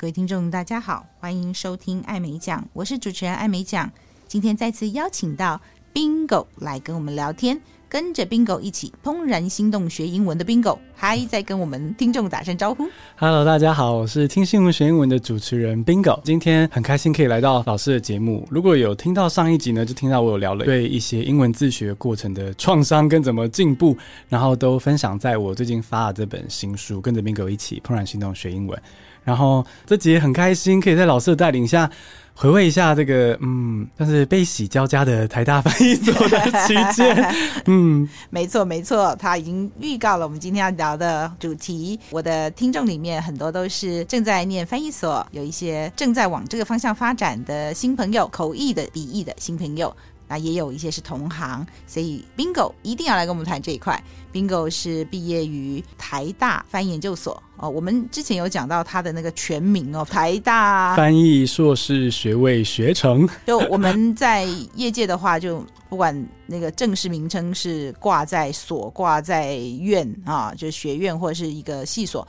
[0.09, 3.89] 位听众，大家好，欢迎收听艾美讲，我是主持人艾美讲。
[4.27, 5.61] 今天再次邀请到
[5.95, 12.87] Bingo 来跟我们聊天，跟着 Bingo 一起怦然心动学英文的 Bingo，还在跟我们听众打声招呼。
[13.17, 16.21] Hello，大家好，我是听新闻学英文的主持人 Bingo。
[16.23, 18.47] 今天很开心可以来到老师的节目。
[18.51, 23.97] 如果有听到上一集呢，就听到我有聊了对一些英文自学过程的创伤跟怎么进步，
[24.29, 28.79] 然后都分享在我最近发的这本新书，跟着 Bingo 一起怦然心动学英文。
[29.29, 31.91] 然后这集也很开心，可以在老师的带领下
[32.35, 37.35] 回味一下这个嗯，但是悲喜交加的台大翻译所的期间。
[37.69, 42.01] 嗯，没错没错，他已经预告了我们今天要聊的主题。
[42.09, 49.95] 我的听众里面很多都是正在念翻译所，有一些正在往这个方向发展的新朋友，口译的、笔译的新朋友。
[50.29, 54.01] 那也有一些是同行，所以 Bingo 一定要来跟我们谈这一块。
[54.33, 63.27] Bingo 是毕业于台大翻译研究所哦，我们之前有讲到他的那个全名哦，台大翻译硕士学位学程。
[63.47, 66.15] 就我们在业界的话，就不管
[66.47, 72.27] 那个正式名称是挂在所、挂在院啊，就是学院或者是一个系所。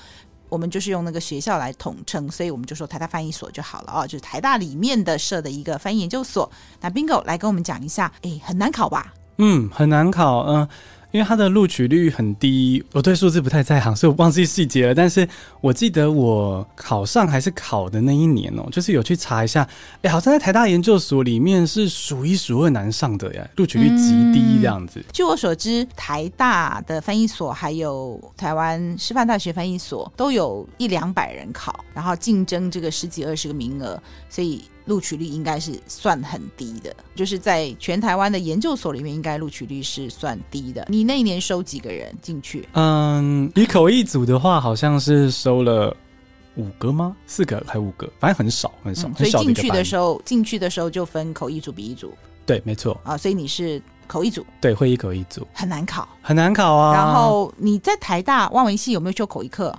[0.49, 6.51] 我们就是用那个学校来统称，所以我们就说台大翻译所就好了啊，就是台大里面的设的一个翻译研究所。
[6.81, 9.13] 那 Bingo 来跟我们讲一下，哎，很难考吧？
[9.37, 10.67] 嗯，很难考，嗯。
[11.11, 14.93] 因为它的录取率很低，我对数字不太在行，所以我忘记细节了。
[14.93, 15.27] 但是
[15.59, 19.67] 我记得我考上还是考的那一年哦，就是有去查一下，
[20.03, 25.03] 哎，好像在台大研究所里面是数一数二难上的呀，录取率极低这样子。
[25.11, 34.63] 据我所知，台大的翻译所还有台湾师范大学翻译所都有一两百人考，然后竞争这个十几二十个名额，所以。
[34.89, 40.87] 录取率应该是算很低的，就是在全台湾的研究所里面，应该录取率是算低的。
[40.89, 42.67] 你那一年收几个人进去？
[42.73, 45.95] 嗯，以口译组的话，好像是收了
[46.55, 47.15] 五个吗？
[47.27, 48.09] 四个还五个？
[48.19, 49.07] 反正很少很少。
[49.07, 52.11] 嗯、所以进去的时候，进去的时候就分口译组、笔译组。
[52.47, 52.99] 对，没错。
[53.03, 54.43] 啊，所以你是口译组。
[54.59, 55.47] 对，会一口译组。
[55.53, 56.95] 很难考，很难考啊。
[56.95, 59.71] 然后你在台大外文系有没有修口译课？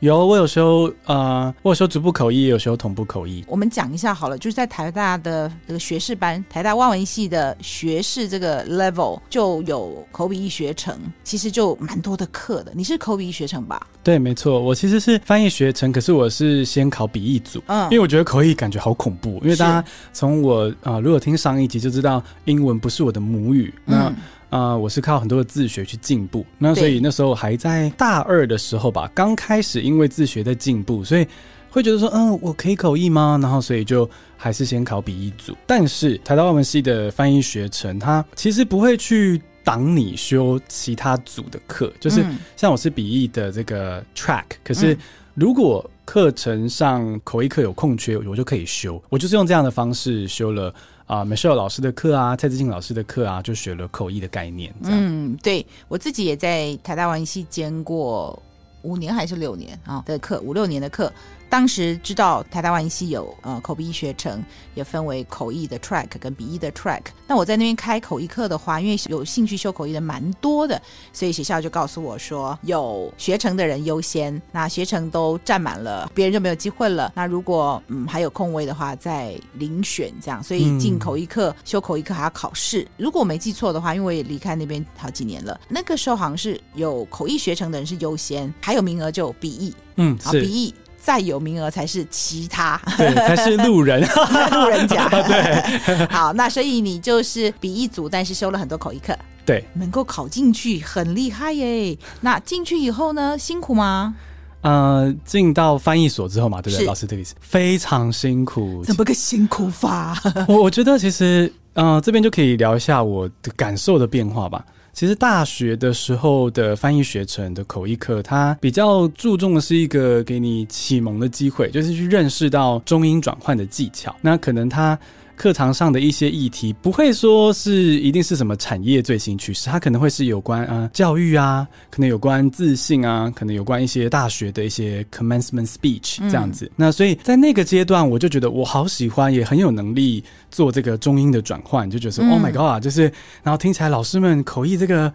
[0.00, 3.44] 有，我有修，呃，我有修逐步口译，也有修同步口译。
[3.46, 12.72] 我们讲一下好了，就是在台大的这个学士班，台大外文系的学士这个 level 就有口笔译学程，其实就蛮多的课的。
[12.74, 13.86] 你是口笔译学程吧？
[14.02, 19.84] 对，没错，我其实是翻译学程，可是我是先考笔译组，嗯，因为我觉得口译感觉好恐怖，因为大家
[20.14, 24.10] 从我啊、呃，如果听上一集就知道，英文不是我的母语，那。
[24.50, 31.26] 呃，我是靠很多的自学去进步，那所以那时候还在大二的时候吧，刚开始因为自学在进步，所以
[31.70, 33.38] 会觉得说，嗯，我可以口译吗？
[33.40, 35.56] 然后所以就还是先考笔译组。
[35.68, 42.24] 但是台大外文系的翻译学程，它其实不会去挡你修其他组的课，就是
[42.56, 44.98] 像我是笔译的这个 track，可是
[45.34, 50.74] 如果课程上口译课有空缺，我就可以修，我就是用这样的方式修了。
[51.10, 54.72] 啊，美秀老师的课啊，蔡志静老师的课啊，就学了口译的概念。
[54.84, 58.40] 嗯，对，我自己也在台大文系兼过
[58.82, 61.12] 五年还是六年啊的课，五六年的课。
[61.50, 64.42] 当时知道台大外文系有呃口笔译学程，
[64.74, 67.02] 也分为口译的 track 跟笔译的 track。
[67.26, 70.80] 那我在那边开口译课的话，因为有兴趣修口译的蛮多的，
[71.12, 77.12] 所以学校就告诉我说，有学程的人优先，那学程都占满了，别人就没有机会了。
[77.16, 80.40] 那如果嗯还有空位的话，再遴选这样。
[80.40, 82.86] 所以进口译课、嗯、修口译课还要考试。
[82.96, 90.72] 如果我没记错的话，因为我也离开那边好几年了，那个时候好像是有口译学程的人是优先，还有名额就笔译，嗯，好笔译。
[91.00, 94.00] 再有名额才是其他，对，才是路人，
[94.52, 95.08] 路人甲。
[95.26, 101.96] 对， 好，那所以你就是比一组，但是修了很多口译课，对，能够考进去很厉害耶。
[102.20, 104.14] 那进去以后呢，辛苦吗？
[104.62, 106.86] 呃，进到翻译所之后嘛，对不对？
[106.86, 108.84] 老师这个意思，非常辛苦。
[108.84, 110.14] 怎么个辛苦法？
[110.46, 114.62] 我我觉得其实，呃，这边就可以聊一下我的感受的变化吧。
[114.92, 124.14] 其实大学的时候的翻译学程的口译课，它比较注重的是一个给你启蒙的机会，就是去认识到中英转换的技巧。
[124.20, 124.98] 那可能它。
[125.40, 136.66] 课堂上的一些议题不会说是一定是什么产业最新趋势，它可能会是有关啊教育啊，可能有关自信啊，可能有关一些大学的一些 commencement speech 这样子。
[136.66, 143.04] 嗯、那所以在那个阶段，我就觉得我好喜欢，也很有能力做这个中英的转换，就觉得说、嗯、Oh my God，就是
[143.42, 145.10] 然后听起来老师们口译这个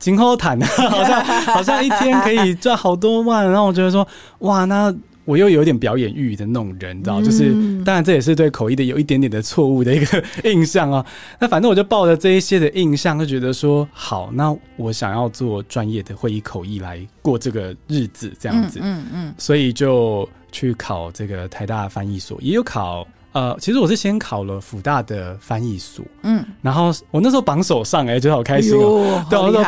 [0.00, 4.04] 今后谈， 好像好像一天可以赚好多万，然后我觉得说
[4.40, 4.92] 哇那。
[5.24, 7.52] 我又有点表演欲的那种人，你知道，就是
[7.84, 11.04] 当然这也是对口译的有一点点的错误的一个 印象啊。
[11.38, 23.06] 那反正我就抱着这一些的印象，就觉得说好，那我想要做专业的会议口译来过这个日子，这样子，嗯嗯，所以就去考这个台大翻译所，也有考。
[23.34, 29.64] 呃，其实我是先考了辅大的翻译所，嗯，然后我那时候榜首上，哎，觉得好开心哦， 对，我说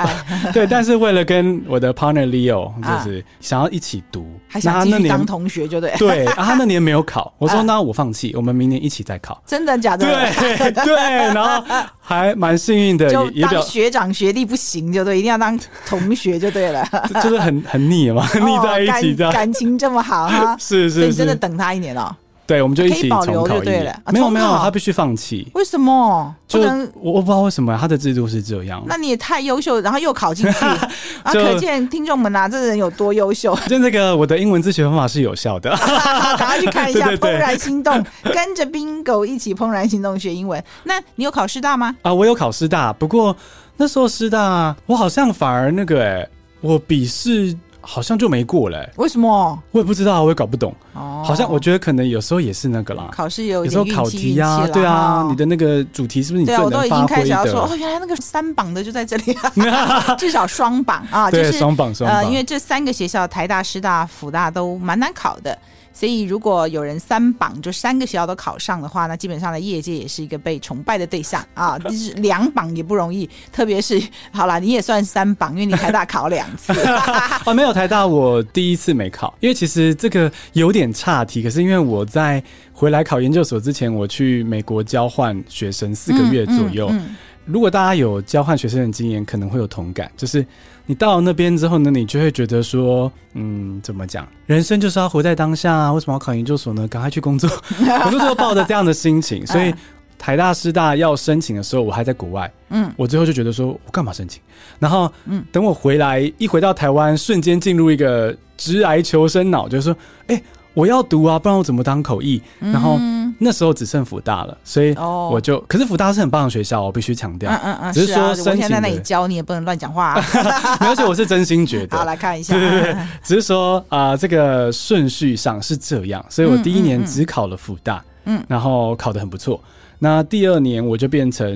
[0.54, 10.06] 对，但是为了跟我的 partner Leo，就是想要一起读，还想继续当同学，就对，对，然后他那年没有考， 我说那我放弃，我们明年一起再考，真的假的？
[10.06, 10.94] 对 对，
[11.34, 11.64] 然后
[12.00, 16.88] 还蛮幸运的，也也表学长学弟不行，就对，一定要当同学就对了，
[17.20, 22.14] 就是很很腻嘛，腻在一起这样，感情这么好哈，是是，你真的等他一年哦。
[22.46, 24.00] 对，我们就一起重考一了。
[24.12, 25.48] 没有没有，他必须放弃。
[25.54, 26.34] 为什么？
[26.46, 26.60] 就
[26.94, 28.82] 我我不知道为什么他的制度是这样。
[28.86, 30.64] 那你也太优秀，然后又考进去
[31.24, 31.32] 啊！
[31.32, 33.56] 可见听众们呐，这个人有多优秀。
[33.66, 35.70] 就那个我的英文自学方法是有效的，
[36.38, 37.92] 赶快去看一下《怦然心动》，
[38.32, 40.62] 跟着 Bingo 一起怦然心动学英文。
[40.84, 41.96] 那你有考师大吗？
[42.02, 43.36] 啊，我有考师大，不过
[43.76, 46.28] 那时候师大我好像反而那个哎，
[46.60, 47.56] 我笔试。
[47.86, 49.62] 好像就没过嘞、欸，为什么？
[49.70, 50.74] 我也不知道，我也搞不懂。
[50.92, 56.88] 哦，好像我觉得可能有时候也是那个啦，考试有有时候考题啊，对啊，你的那个主题是不是你最能发挥的？
[56.88, 59.32] 对，我都已经开始要说，哦，原来那个三榜的就在这里
[59.70, 62.20] 啊， 至少双榜啊，就是双榜双榜。
[62.20, 65.56] 呃，因为这三个学校，台大、师大、辅大都蛮难考的。
[65.98, 71.78] 所以，如果有人三榜就三个学校都考上的话，那基本上在业界也是一个被崇拜的对象啊。
[71.88, 73.98] 就是两榜也不容易，特别是
[74.30, 81.42] 好啦，你也算三榜，因为你台大考两次啊， 没有台大我第一次没考，因为其实这个有点差题。
[81.42, 82.42] 可是因为我在
[82.74, 86.88] 回来考研究所之前，我去美国交换学生四个月左右。
[86.90, 87.16] 嗯嗯嗯
[87.46, 90.10] 如果大家有交换学生的经验，可能会有同感。
[90.16, 90.44] 就是
[90.84, 94.26] 你到了那边之后呢，你就会觉得说，嗯，怎么讲？
[94.46, 95.92] 人生就是要活在当下啊！
[95.92, 96.86] 为什么要考研究所呢？
[96.88, 97.48] 赶快去工作！
[98.04, 99.72] 我就是抱着这样的心情，所以
[100.18, 102.52] 台大、师大要申请的时候，我还在国外。
[102.70, 104.42] 嗯，我最后就觉得说，我干嘛申请？
[104.78, 110.42] 然后，嗯，等我回来，一回到台湾，瞬间进入一个直癌求生脑，就是说，哎。
[110.76, 112.38] 我要读啊，不然我怎么当口译？
[112.60, 112.98] 嗯、然后
[113.38, 117.50] 那时候只剩辅大了，所以我就，哦、可是辅大是很棒的学校，我必须强调。
[117.50, 120.76] 嗯嗯嗯，只是说申请的，我现在在那里教你也不能乱讲话， 啊。
[120.80, 121.96] 而且我是真心觉得。
[121.96, 122.54] 好，来看一下。
[122.54, 129.60] 对对对，只是说啊、呃，这个顺序上是这样，所以我第一年只考了辅大，嗯，然后考得很不错。
[129.98, 131.50] 那第二年我就变成，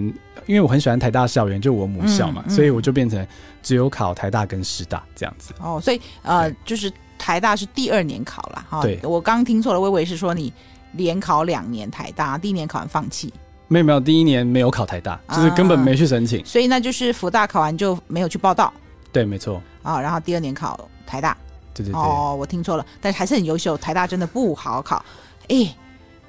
[0.47, 3.27] 因为我很喜欢台大校园，就我母校嘛，所以我就变成
[3.63, 5.53] 只有考台大跟师大这样子。
[5.61, 8.81] 哦，所以呃，就是台大是第二年考了哈。
[8.81, 10.51] 对，我刚刚听错了，薇薇是说你
[10.93, 13.33] 连考两年台大，第一年考完放弃。
[13.69, 16.41] 没有没有，第一年没有考台大，就是根本没去申请。
[16.41, 18.73] 啊、所以那就是福大考完就没有去报道。
[19.13, 19.63] 对，没错。
[19.83, 21.37] 啊，然后第二年考台大。
[21.73, 22.01] 对对对。
[22.01, 23.77] 哦，我听错了，但是还是很优秀。
[23.77, 25.05] 台大真的不好考。
[25.49, 25.75] 哎。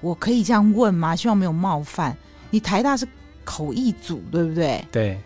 [0.03, 1.15] 我可以这样问吗？
[1.15, 2.17] 希望没有冒犯。
[2.49, 3.07] 你台大是
[3.43, 4.83] 口译组，对不对？
[4.91, 5.21] 对。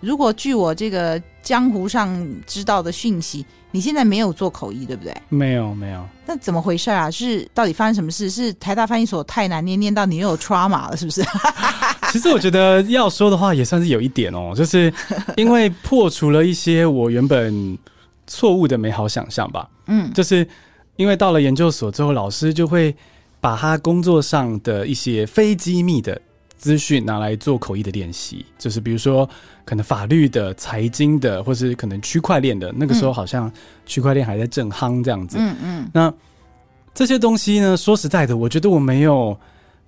[0.00, 3.44] 如果据我这个江湖上知道的讯息，
[3.74, 5.12] 你现在没有做口译，对不对？
[5.28, 6.06] 没有，没有。
[6.24, 7.10] 那怎么回事啊？
[7.10, 8.30] 是到底发生什么事？
[8.30, 11.24] 是台大翻译所太难念，念到你又有 trauma 了，是不是？
[12.12, 14.94] 其实我觉得要说的话也算是有一点哦， 就是
[15.36, 17.76] 因为破除了一些我原本
[18.28, 19.68] 错误的美好想象吧。
[19.88, 20.46] 嗯，就是
[20.94, 22.94] 因为到了研究所之后，老师就会。
[23.40, 26.18] 把他工作上的一些非机密的
[26.64, 29.28] 资讯拿来做口译的练习，就是比如说
[29.66, 32.72] 可能法律的、财经的，或是可能区块链的。
[32.74, 33.52] 那个时候好像
[33.84, 35.36] 区块链还在正夯这样子。
[35.38, 35.90] 嗯嗯。
[35.92, 36.10] 那
[36.94, 39.38] 这些东西呢，说实在的，我觉得我没有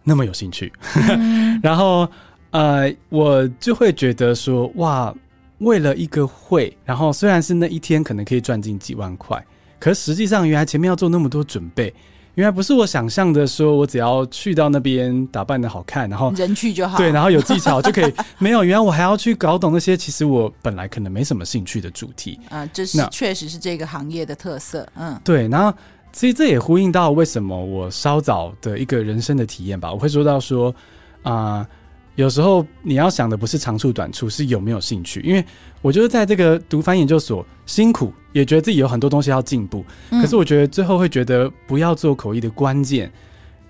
[0.04, 0.70] 那么有兴趣。
[0.94, 2.06] 嗯、 然后
[2.50, 5.14] 呃，我就会觉得说，哇，
[5.60, 9.42] 为了一个会，然后虽然是那一天可能可以赚进几万块，
[9.78, 11.90] 可实际上原来前面要做那么多准备。
[12.36, 18.14] 原来不是我想象的，说我只要去到那边打扮的好看，然后人去就好，对，然后有技巧就可以。
[18.38, 22.38] 没有，原来我还要去搞懂那些其实我本来可能没什么兴趣的主题。
[22.50, 24.86] 啊，这是确实是这个行业的特色。
[24.96, 25.48] 嗯，对。
[25.48, 25.76] 然后
[26.12, 29.92] 其实这也呼应到为什么我稍早的一个人生的体验吧。
[29.92, 30.74] 我会说到说
[31.22, 31.32] 啊。
[31.32, 31.66] 呃
[32.16, 35.20] 有时候你要想的不是长处短处，是有没有兴趣。
[35.20, 35.44] 因为
[35.82, 39.84] 我觉得在这个读翻研究所辛苦，也觉得自己有很多东西要进步。
[40.10, 43.12] 嗯、可是我觉得最后会觉得不要做口译的关键，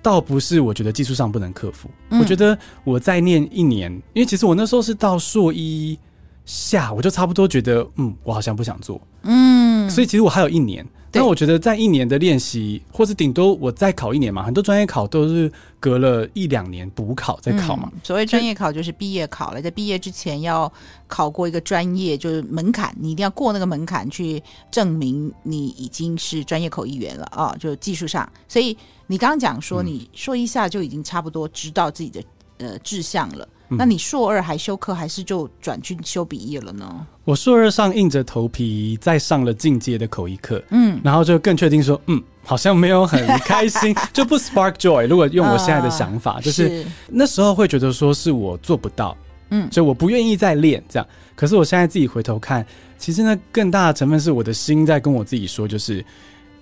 [0.00, 1.90] 倒不是我觉得技术上不能克服。
[2.10, 5.98] 嗯、我觉得我再念一年，因为其实我那时候是到硕一
[6.44, 9.00] 下，我就差不多觉得，嗯，我好像不想做。
[9.22, 10.86] 嗯，所以其实我还有一年。
[11.16, 15.50] 那我觉得在一年的练习，或是顶多我再考一年嘛，很多专业考都是
[15.80, 17.90] 隔了一两年补考再考嘛。
[17.92, 20.72] 嗯、所谓专业考就是毕业考了，在毕业之前要
[21.06, 28.30] 考过一个专业，就是门槛，你一定要过那个门槛去证明你已经是专业口译员了啊，就技术上。
[28.48, 32.22] 所以你刚刚讲说，你说一下就已经差不多知道自己的
[32.58, 33.48] 呃志向了。
[33.68, 37.06] 那你硕二还修课，还是就转去修笔译了呢？
[37.24, 45.06] 我硕二上硬着头皮再上了进阶的口译课，嗯，然后就更确定说，嗯，好像没有很开心， 就不 spark joy。
[45.06, 49.16] 如果用我现在的想法，呃、就是，是那时候会觉得说是我做不到，
[49.50, 51.08] 嗯，所以我不愿意再练这样。
[51.34, 52.64] 可是我现在自己回头看，
[52.98, 56.04] 其实呢更大的成分是我的心在跟我自己说，就是，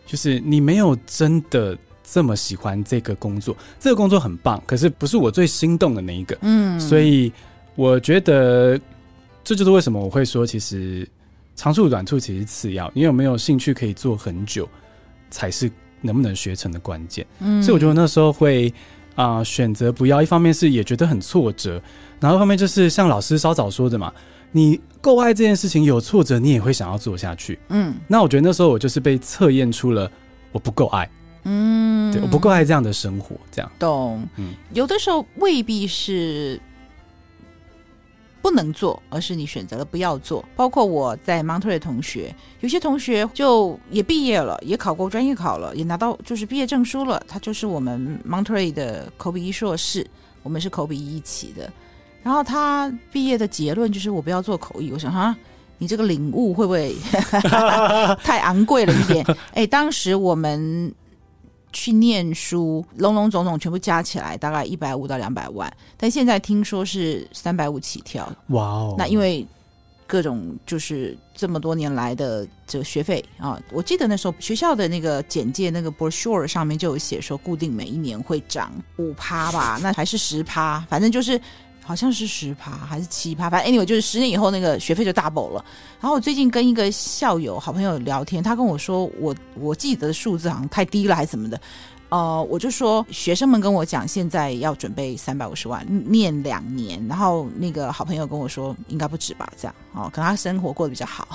[0.06, 1.76] 就是你没有真的。
[2.06, 6.36] 这么喜欢这个工作，这个工作很棒，可是不是我最心动的那一个。
[6.42, 7.32] 嗯，所以
[7.74, 8.78] 我觉得
[9.42, 11.08] 这就是为什么我会说，其实
[11.56, 14.68] 长处短处其实次要，你有没有兴趣可以做很久，
[15.30, 15.70] 才是
[16.02, 17.26] 能不能学成的关键。
[17.40, 18.72] 嗯，所以我觉得那时候会
[19.14, 21.82] 啊、呃、选择不要，一方面是也觉得很挫折，
[22.20, 24.12] 然后一方面就是像老师稍早说的嘛，
[24.52, 27.58] 你够爱这件事情，有挫折你也会想要做下去。
[27.70, 30.10] 嗯，那我觉得那时候我就是被测验出了
[30.52, 31.08] 我不够爱。
[31.44, 34.26] 嗯，对，我不够爱这样的生活，这样懂。
[34.36, 36.58] 嗯，有的时候未必是
[38.40, 40.44] 不能做，而是你选择了不要做。
[40.56, 47.22] 包括我在 Monterey 的同学，有些同学就也毕业了，也考过专业考了，也拿到就是毕业证书了。
[47.28, 50.06] 他就是我们 Monterey 的口笔译硕士，
[50.42, 51.70] 我们是口笔译一起的。
[52.22, 54.90] 然后他毕业的结论就是我不要做口译。
[54.90, 55.36] 我想哈，
[55.76, 56.94] 你这个领悟会不会
[58.24, 59.26] 太昂贵了一点？
[59.52, 60.90] 哎，当时我们。
[61.74, 68.26] 去念书，龙龙总总全部加起来大概一百五到两百万，但现在听说是三百五起跳。
[68.46, 68.94] 哇哦！
[68.96, 69.46] 那因为
[70.06, 81.38] 各种就是这么多年来的这个学费啊，我记得那时候学校的那个简介那个 brochure 上面就有写说，固定每一年会涨五趴吧，那还是十趴，反正就是。
[81.84, 85.64] 好像是十趴还是七趴，反正 anyway 就是十年以后那个学费就 double 了。
[86.00, 91.60] 然后我最近跟一个校友好朋友聊天，他跟我说我我记得的数字好像太低了还是怎么的。
[92.08, 101.28] 呃，我就说学生们跟我讲现在要准备三百五十万念两年，然后那个好朋友跟我说应该不止吧，这样哦，可能他生活过得比较好。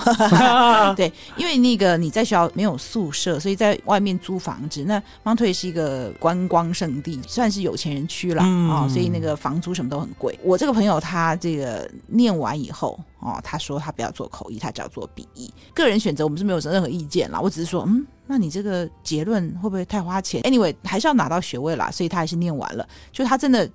[0.95, 4.83] 对，因为那个你在学校没有宿舍，所以在外面租房子。
[4.83, 10.37] 那蒙特利是一个观光胜地，算是有钱人区了啊、嗯哦，所以那个房租什么都很贵。
[10.43, 15.53] 我这个朋友他这个念完以后哦，他说他不要做口译，他只要做笔译。
[15.73, 22.85] 个人选择我们是没有任何意见啦，我只是说，嗯，那你这个结论会不会太花钱？Anyway，还是要拿到学位啦，所以他还是念完了。
[23.11, 23.69] 就他真的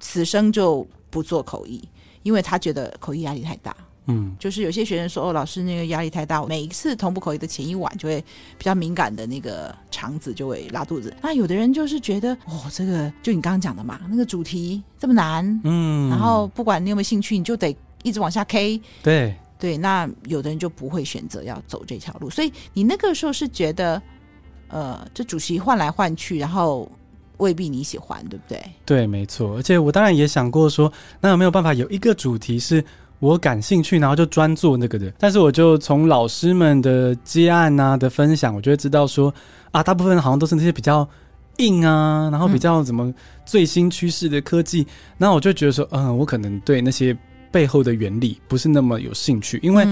[0.00, 1.86] 此生就不做口译，
[2.22, 3.76] 因为他觉得口译压力太大。
[4.08, 8.20] 嗯，就是有些学生说，哦，老师那个压力太大，每一次同步口译的前一晚就会
[8.56, 11.12] 比较敏感的那个肠子就会拉肚子。
[11.20, 18.80] 那有的人就是觉得，哦，这个就你刚刚讲的嘛，那个主题这么难，嗯，然后不管你有没有兴趣，你就得一直往下 K。
[19.02, 22.30] 对对，那有的人就不会选择要走这条路。
[22.30, 24.00] 所以你那个时候是觉得，
[24.68, 26.88] 呃，这主席换来换去，然后
[27.38, 28.62] 未必你喜欢，对不对？
[28.84, 29.56] 对，没错。
[29.56, 32.84] 而且我当然也想过说，那有没有办法有一个主题是。
[33.18, 35.10] 我感兴趣，然后就专做那个的。
[35.18, 39.34] 但是我就从老师们的接案啊的分享，我就会知道说
[39.70, 41.08] 啊，大部分好像都是那些比较
[41.56, 43.12] 硬啊，然后比较怎么
[43.46, 44.86] 最新趋势的科技。
[45.16, 47.16] 那、嗯、我就觉得说，嗯，我可能对那些
[47.50, 49.86] 背后的原理不是那么有兴趣，因为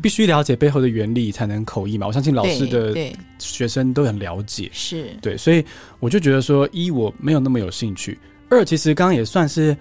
[0.00, 2.06] 必须了解背后的原理才能口译嘛。
[2.06, 2.94] 我相信老师的
[3.40, 5.64] 学生都很了解，是对，所以
[5.98, 8.16] 我就觉得说，一我没有那么有兴趣，
[8.48, 9.76] 二其实刚刚也算是。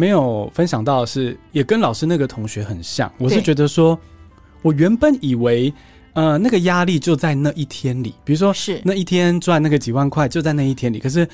[0.00, 3.12] 没有分享到的是，也跟老师那个同学很像。
[3.18, 3.98] 我是觉得说，
[4.62, 5.70] 我原本以为，
[6.14, 10.98] 呃，那个压力就在那一天里，比如说是那一天赚那个几万块就在那一天里。
[10.98, 11.28] 可是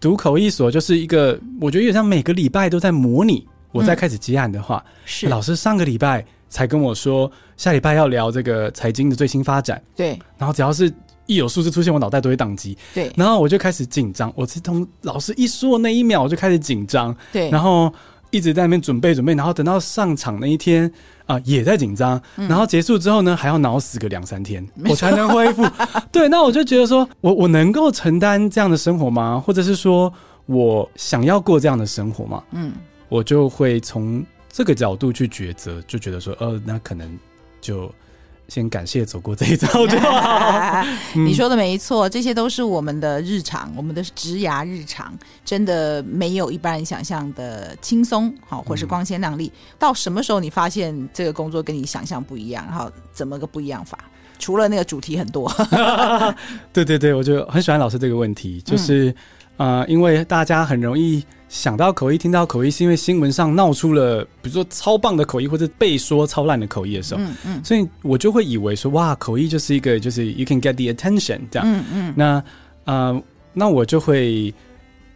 [0.00, 3.46] 读口译所就是一个，我觉得有点像每个礼拜都在模拟。
[3.72, 9.82] 我在开始接案的话，嗯、是老师上个礼拜才跟我说，下礼拜要聊这个财经的最新发展。
[9.94, 10.90] 对，然后只要是。
[11.28, 12.76] 一有数字出现，我脑袋都会宕机。
[12.94, 14.32] 对，然后我就开始紧张。
[14.34, 17.14] 我是从老师一说的那一秒，我就开始紧张。
[17.30, 17.92] 对，然后
[18.30, 20.90] 一直在那边准备准备，然后等到上场那一天
[21.26, 22.48] 啊、呃，也在紧张、嗯。
[22.48, 25.62] 然后结束之后呢，还要脑死个两三天，我才能恢复。
[26.10, 29.38] 对，那我就觉得说，我我能够承担这样的生活吗？
[29.44, 30.12] 或者是说
[30.46, 32.42] 我想要过这样的生活吗？
[32.52, 32.72] 嗯，
[33.10, 37.18] 我就会从这个角度去抉择，就觉得说，呃，那可能
[37.60, 37.92] 就。
[38.48, 40.82] 先感谢走过这一遭就好。
[41.14, 45.12] 你说的没错，这些都是我们的日常，我们的职涯日常，
[45.44, 49.52] 真的没有一般人想象的轻松，好，或是光鲜亮丽。
[49.78, 52.64] 到什么时候你发现这个工作跟你想象不一样？
[52.66, 53.98] 然后怎么个不一样法？
[54.38, 55.52] 除了那个主题很多。
[56.72, 59.14] 对对对，我就很喜欢老师这个问题，就是
[59.58, 61.22] 啊、嗯呃，因为大家很容易。
[61.48, 72.26] 想到口译，听到口译，是因为新闻上闹出了，比如说超棒的口译，或者被说超烂的口译的时候，嗯嗯，所以我就会以为说，哇，口译就是一个，就是 you can get the attention 这样，嗯嗯，那
[72.84, 73.22] 啊、呃，
[73.54, 74.52] 那我就会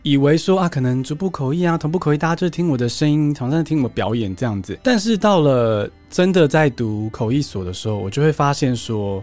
[0.02, 4.78] 以为说啊，可能逐步口译啊，同步口译，大家就是听我的声音，常常听我表演这样子。
[4.82, 9.22] 但是到了真的在读口译所的时候，我就会发现说，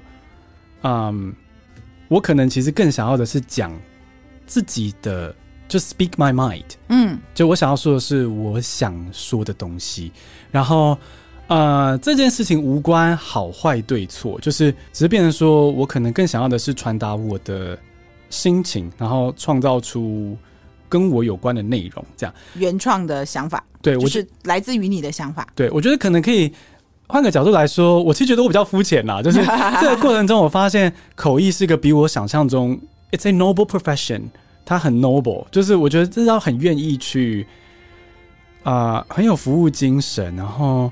[0.84, 1.34] 嗯，
[2.07, 3.76] 我可能其实更想要的是讲
[4.45, 5.36] 自己的。
[5.70, 10.11] 就 speak my mind，嗯，就我想要说的是我想说的东西，
[10.49, 10.97] 然后，
[11.47, 17.78] 呃，这件事情无关好坏对错，就是只是变成说我可能更想要的是传达我的
[18.32, 20.36] 心情，然后创造出
[20.89, 22.34] 跟我有关的内容，这样。
[22.55, 26.51] 原创的想法，对，我是来自于你的想法，对，我觉得可能可以
[27.05, 29.38] 换个角度来说，我其实觉得我比较肤浅啦， 就是
[29.80, 32.80] 这个过程中我发现口译是一个比我想象中
[33.11, 34.24] ，it's a noble profession。
[34.70, 37.43] 他很 noble，就是我觉得这要很愿意去
[38.61, 40.84] 啊、呃，很有服务精神，然后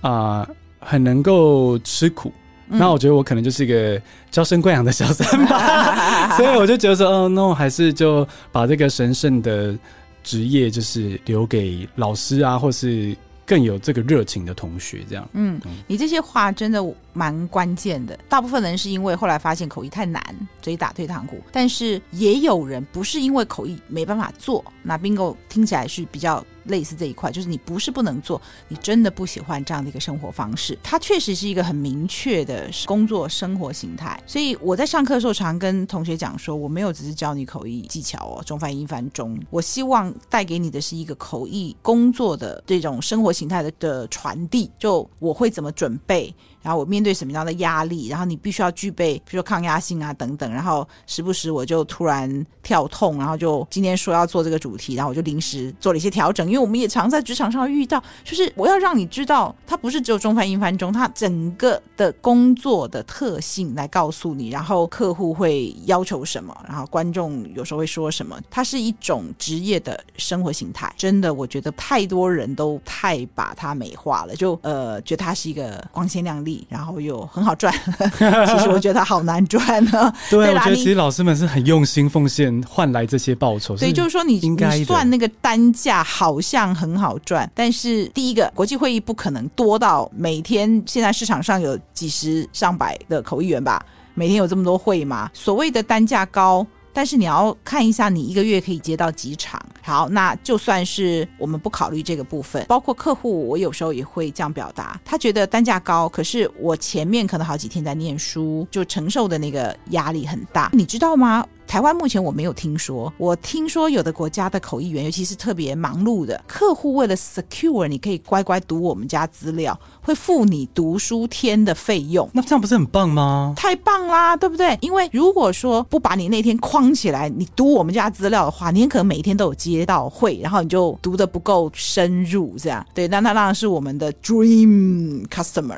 [0.00, 0.48] 啊、呃，
[0.78, 2.32] 很能够吃苦。
[2.68, 4.00] 嗯、那我觉得我可能就是一个
[4.30, 9.76] 娇生惯养的小三吧， 所以我就觉得说，哦，那我还是就把这个神圣的
[10.22, 13.16] 职业，就是留给老师啊，或是。
[13.46, 15.28] 更有这个热情的同学，这样。
[15.32, 18.18] 嗯，你这些话真的蛮关键的。
[18.28, 20.20] 大部分人是因为后来发现口译太难，
[20.60, 21.40] 所以打退堂鼓。
[21.52, 24.64] 但是也有人不是因为口译没办法做。
[24.82, 26.44] 那 Bingo 听起来是比较。
[26.68, 30.78] 类似这一块，就是你不是不能做，你真的不喜欢这样的一个生活方式。
[30.82, 34.22] 它确实是一个很明确的工作生活形态。
[34.26, 44.70] 所以我在上课的时候，常跟同学讲说，我没有只是教你口译技巧哦，中翻英翻中，我希望带给你的是一个口译工作的这种生活形态的的传递。
[44.78, 46.34] 就我会怎么准备。
[46.62, 70.92] 然后我面对什么样的压力，然后你必须要具备，比如说抗压性啊等等，然后时不时我就突然跳痛，然后就今天说要做这个主题，然后我就临时做了一些调整，因为我们也常在职场上遇到，就是我要让你知道，它不是只有中翻英翻中，它整个的工作的特性来告诉你，然后客户会要求什么，然后观众有时候会说什么，它是一种职业的生活形态。
[70.96, 77.72] 真的，我觉得太多人都太把它美化了，就呃觉得它是一个光鲜亮丽，然后又很好赚。
[78.18, 80.12] 其实我觉得它好难赚呢。
[80.28, 83.76] 对，我觉得其实老师们是很用心奉献换来这些报酬。
[83.76, 93.84] 对，就是说你你算那个单价好像很好赚，但是第一个国际会议不可能多到每天现在市场上有几十上百的口译员吧，
[94.14, 95.30] 每天有这么多会吗？
[95.32, 96.66] 所谓的单价高。
[96.92, 99.62] 但是你要看一下，你一个月可以接到几场。
[99.82, 111.46] 好，那就算是我们不考虑这个部分，包括客户，我有时候也会这样表达，他觉得单价高，可是我前面可能好几天在念书，就承受的那个压力很大，你知道吗？
[111.66, 122.28] 台湾目前我没有听说，我听说有的国家的口译员，尤其是特别忙碌的客户，为了 secure 你可以乖乖读我们家资料，会付你读书天的费用。
[122.32, 123.52] 那这样不是很棒吗？
[123.56, 124.78] 太棒啦，对不对？
[124.80, 133.08] 因为如果说不把你那天框起来，你读我们家资料的话，你很可能每一天都有接到会，然后你就读的不够深入，这样对。
[133.08, 135.76] 那那当然是我们的 dream customer，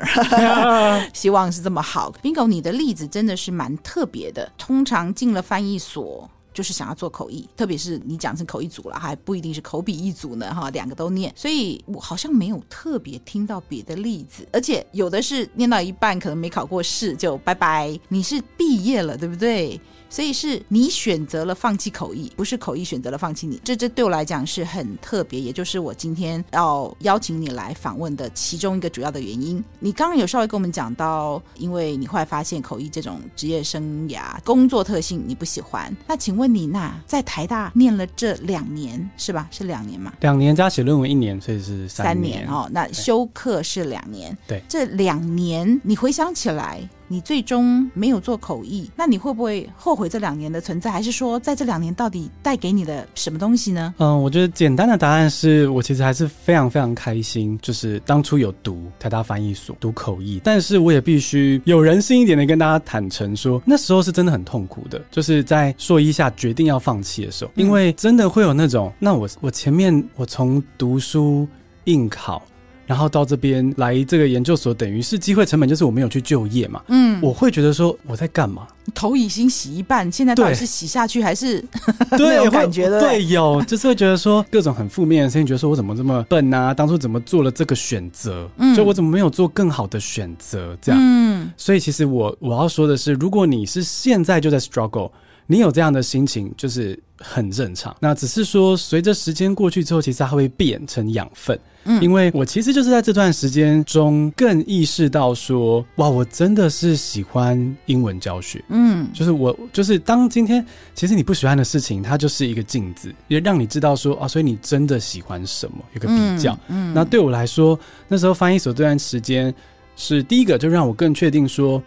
[1.13, 2.13] 希望是这么好。
[2.21, 19.79] Bingo，你的例子真的是蛮特别的，通常进了翻译所就是想要做口译，特别是你讲成口译组了，还不一定是口笔一组呢，哈，两个都念，所以我好像没有特别听到别的例子，而且有的是念到一半可能没考过试就拜拜，你是毕业了，对不对？
[20.09, 23.61] 所以是你选择了放弃口译，不是口译选择了放弃你。
[23.63, 29.63] 这这对我来讲是很特别，也就是我今天要邀请你来访问的其中一个主要的原因。
[29.79, 35.95] 你刚刚有稍微跟我们讲到，因为你后来发现口译这种职业生涯工作特性你不喜欢。
[36.07, 39.47] 那请问你，那在台大念了这两年是吧？
[39.51, 40.11] 是两年吗？
[40.21, 42.67] 两年加写论文一年，所以是三年，三年哦。
[42.71, 46.81] 那修课是两年，对，这两年你回想起来。
[47.11, 50.91] 你最终没有做口译，那你会不会后悔这两年的存在？
[50.91, 53.93] 还是说，在这两年到底带给你的什么东西呢？
[53.97, 71.47] 嗯，我觉得简单的答案是我其实还是非常非常开心，就是当初有读台大翻译所读口译，但是我也必须有人性一点的跟大家坦诚说，那时候是真的很痛苦的，就是在硕一下决定要放弃的时候，因为真的会有那种，那我我前面我从读书
[71.85, 72.41] 应考。
[72.89, 76.81] 然后到这边来这个研究所，等于是机会成本，就是我没有去就业嘛。
[76.87, 78.65] 嗯，我会觉得说我在干嘛？
[78.95, 81.63] 头已经洗一半，现在到底是洗下去还是
[82.17, 82.99] 对有感觉的？
[82.99, 86.73] 对，有就是会觉得说各种很负面的声音，觉得说我怎么这么笨啊？
[86.73, 88.49] 当初怎么做了这个选择？
[88.57, 90.75] 嗯，就我怎么没有做更好的选择？
[90.81, 95.11] 这样，嗯，所以其实我我要说的是，如果你是现在就在 struggle，
[95.51, 97.95] 你有这样的心情，就是很正常。
[97.99, 101.59] 那只是说，随着时间过去之后，其实它会变成养分。
[101.85, 108.63] 嗯，因为我其实就是在这段时间中更意识到说，哇，我真的是喜欢英文教学。
[108.67, 116.53] 嗯，就是我就是当今天其实你不喜欢的事情，它就是一个镜子，也让你知道说啊，所以你真的喜欢什么，有个比较。
[116.67, 119.51] 嗯，嗯，那对我来说，那时候翻译所这段时间
[119.95, 121.81] 是第一个，就让我更确定说，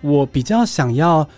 [0.00, 1.28] 我比较想要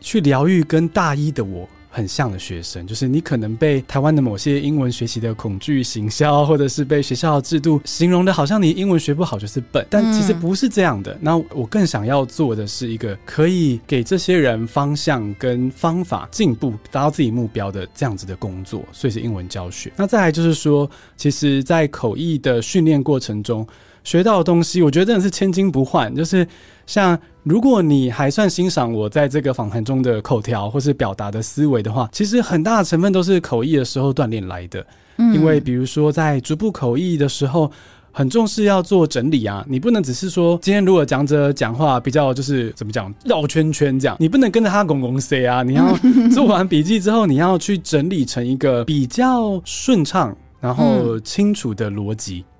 [0.00, 11.16] 去疗愈跟大一的我很像的学生，就是你可能被台湾的某些英文学习的恐惧行销，或者是被学校的制度形容的好像你英文学不好就是笨，但其实不是这样的。
[11.20, 19.90] 那我更想要做的是一个可以给这些人方向跟方法进步，达到自己目标的这样子的工作，所以是英文教学。
[19.96, 23.66] 那再来就是说，其实，在口译的训练过程中。
[24.08, 26.14] 学到的东西，我觉得真的是千金不换。
[26.16, 26.46] 就是
[26.86, 34.86] 像如果你还算欣赏我在这个访谈中的口条或是表达的思维的话，其实很大的成分都是口译的时候锻炼来的。
[35.18, 37.70] 嗯，因为比如说在逐步口译的时候，
[38.10, 45.94] 很重视要做整理啊，你不能只是说今天如果讲者讲话比较就是怎么讲绕圈圈这样，你不能跟着他拱拱 C 啊，你要
[46.32, 52.42] 做完笔记之后，你要去整理成一个比较顺畅然后清楚的逻辑。
[52.46, 52.57] 嗯，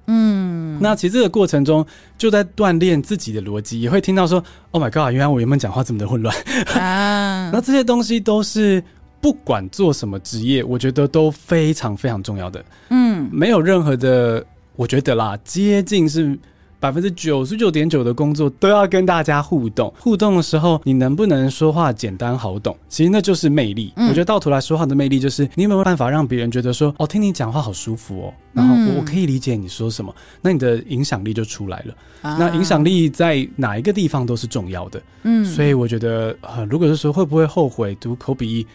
[0.80, 1.84] 那其实这个过程中
[2.16, 6.34] 就在锻炼自己的逻辑，也会听到说：“Oh my god，原来我原本讲话这么的混乱。”
[6.74, 8.82] 啊，那这些东西都是
[9.20, 12.64] 不管做什么职业，我觉得都非常非常重要的。
[12.90, 14.44] 嗯，没有任何的，
[14.76, 16.38] 我觉得啦，接近是
[16.80, 19.92] 百分之九十九点九的工作都要跟大家互动。
[19.98, 22.76] 互动的时候，你能不能说话简单好懂？
[22.88, 23.92] 其实那就是魅力。
[23.96, 31.94] 嗯、我觉得到头来说话的魅力就是你有没有办法让别人觉得说，哦，听你讲话好舒服哦，然后我可以理解你说什么，那你的影响力就出来了。
[32.22, 35.02] 啊、那影响力在哪一个地方都是重要的。
[35.24, 38.66] 嗯，所以我觉得，呃，如果是说会不会后悔读口笔译？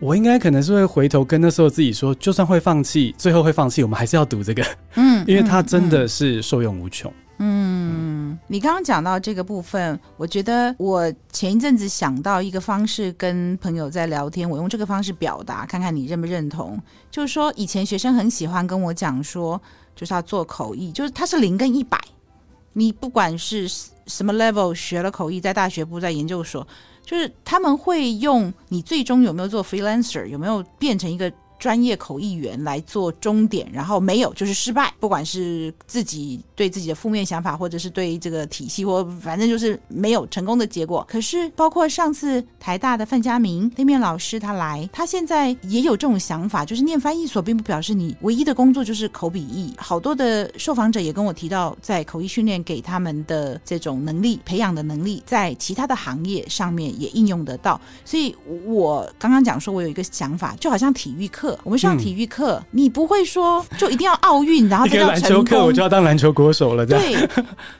[0.00, 7.12] 我应该可能是会回头跟那时候自己说，就算会放弃，最后会放弃，我们还是要读这个，嗯， 因为它真的是受用无穷。
[7.40, 16.80] 嗯，你刚刚讲到这个部分，我觉得我前一阵子想到一个方式，跟朋友在聊天，我用这个方式表达，看看你认不认同。
[17.10, 19.60] 就是说，以前学生很喜欢跟我讲说，
[19.94, 21.96] 就是要做口译，就是它是零跟一百，
[22.72, 23.68] 你不管是
[24.06, 26.66] 什么 level 学了口译，在大学部，在研究所。
[27.08, 31.32] 就是他们会用你最终有没有做 freelancer，有没有变成一个。
[31.58, 34.92] 专业口译员来做终点，然后没有就是失败。
[35.00, 41.06] 不管是自己对自己的负面想法，或者是对这个体系，或反正就是没有成功的结果。
[41.08, 49.72] 可是，包括上次台大的范家明那面老师他来，他现在也有这种想法，就是念翻译所并不表示你唯一的工作就是口笔译。
[49.76, 57.80] 好多的受访者也跟我提到，在口译训练给他们的这种能力培养的能力，在其他的行业上面也应用得到。
[58.04, 58.34] 所以
[58.64, 61.47] 我刚刚讲说，我有一个想法，就好像体育课。
[61.62, 66.84] 我们上体育课，嗯、你不会说就一定要奥运，然后这个篮球课我就要当篮球国手了。
[66.84, 67.16] 对，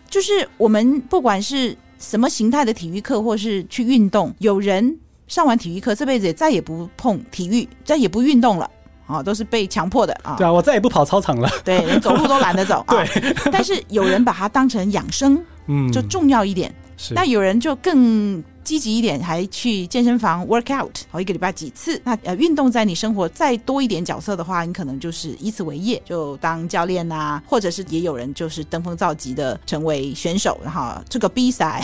[0.08, 4.96] 就是我们不管是什么形态的体育课，或是去运动，有人
[5.26, 8.70] 上完体育课，这辈子也再也不碰体育，再也不运动了
[9.06, 10.36] 啊，都是被强迫的啊。
[10.36, 12.84] 对啊，我再也不跑操场了，对，连走路都懒得走。
[12.88, 13.06] 对、啊，
[13.50, 16.74] 但是有人把它当成养生，嗯，就重要一点。
[16.96, 18.42] 是，那有人就更。
[18.68, 21.98] 积极一点，还去健身房 work out，好，一个礼拜几次。
[22.04, 31.82] 那呃，运动在你生活再多一点角色的话，你可能就是以此为业，就当教练啊，或者是也有人就是登峰造极的成为选手，然后这个比赛。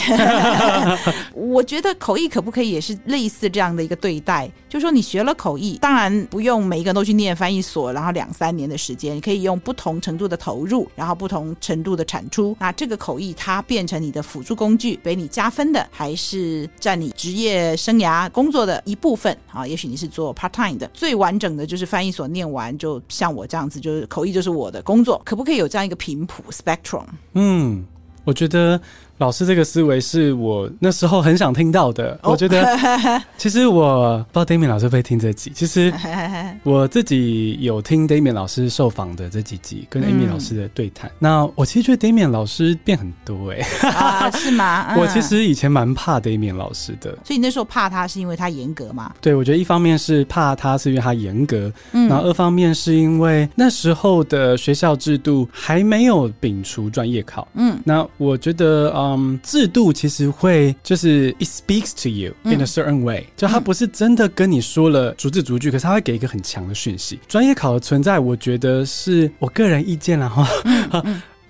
[1.32, 4.50] 我觉得口译可不可以也是类似这样的一个对待？
[4.68, 12.54] 就说你学了口译，当然不用每一个人都去念翻译所，然后两三年的时间，你可以用不同程度的投入，然后不同程度的产出。
[12.60, 16.68] 那这个口译它变成你的辅助工具，给你加分的，还是？
[16.78, 27.04] 占你职业生涯工作的一部分啊，也许你是做 part time 的，最完整的就是翻译所念完，就像我这样子，就是口译就是我的工作，可不可以有这样一个频谱 spectrum？
[27.34, 27.84] 嗯，
[28.24, 28.80] 我觉得。
[29.18, 32.18] 老师这个思维是我那时候很想听到的。
[32.22, 32.32] Oh.
[32.32, 32.66] 我觉得，
[33.38, 35.52] 其实我不知道 Damian 老师会不会听这集。
[35.54, 35.92] 其实
[36.64, 41.08] 我自己有听 Damian 老师受访的这几集，跟 Amy 老师的对谈。
[41.10, 43.88] 嗯、那我其实觉得 Damian 老师变很多哎、欸。
[43.90, 44.96] 啊， 是吗？
[44.98, 47.12] 我其实以前蛮怕 Damian 老师的。
[47.24, 49.14] 所以你那时候怕他是因为他严格嘛？
[49.20, 57.46] 对，我觉得一方面是怕他是因为他严格，嗯，然后二方面是因为那时候的学校制度还没有摒除专业考。
[57.54, 59.03] 嗯，那我觉得啊。
[59.16, 67.18] 嗯，制度其实会就是 it speaks to you in a certain way，、嗯、就他不是真的跟你说了逐字逐句，可是他会给一个很强的讯息。
[67.28, 70.46] 专业考的存在，我觉得是我个人意见啦哈。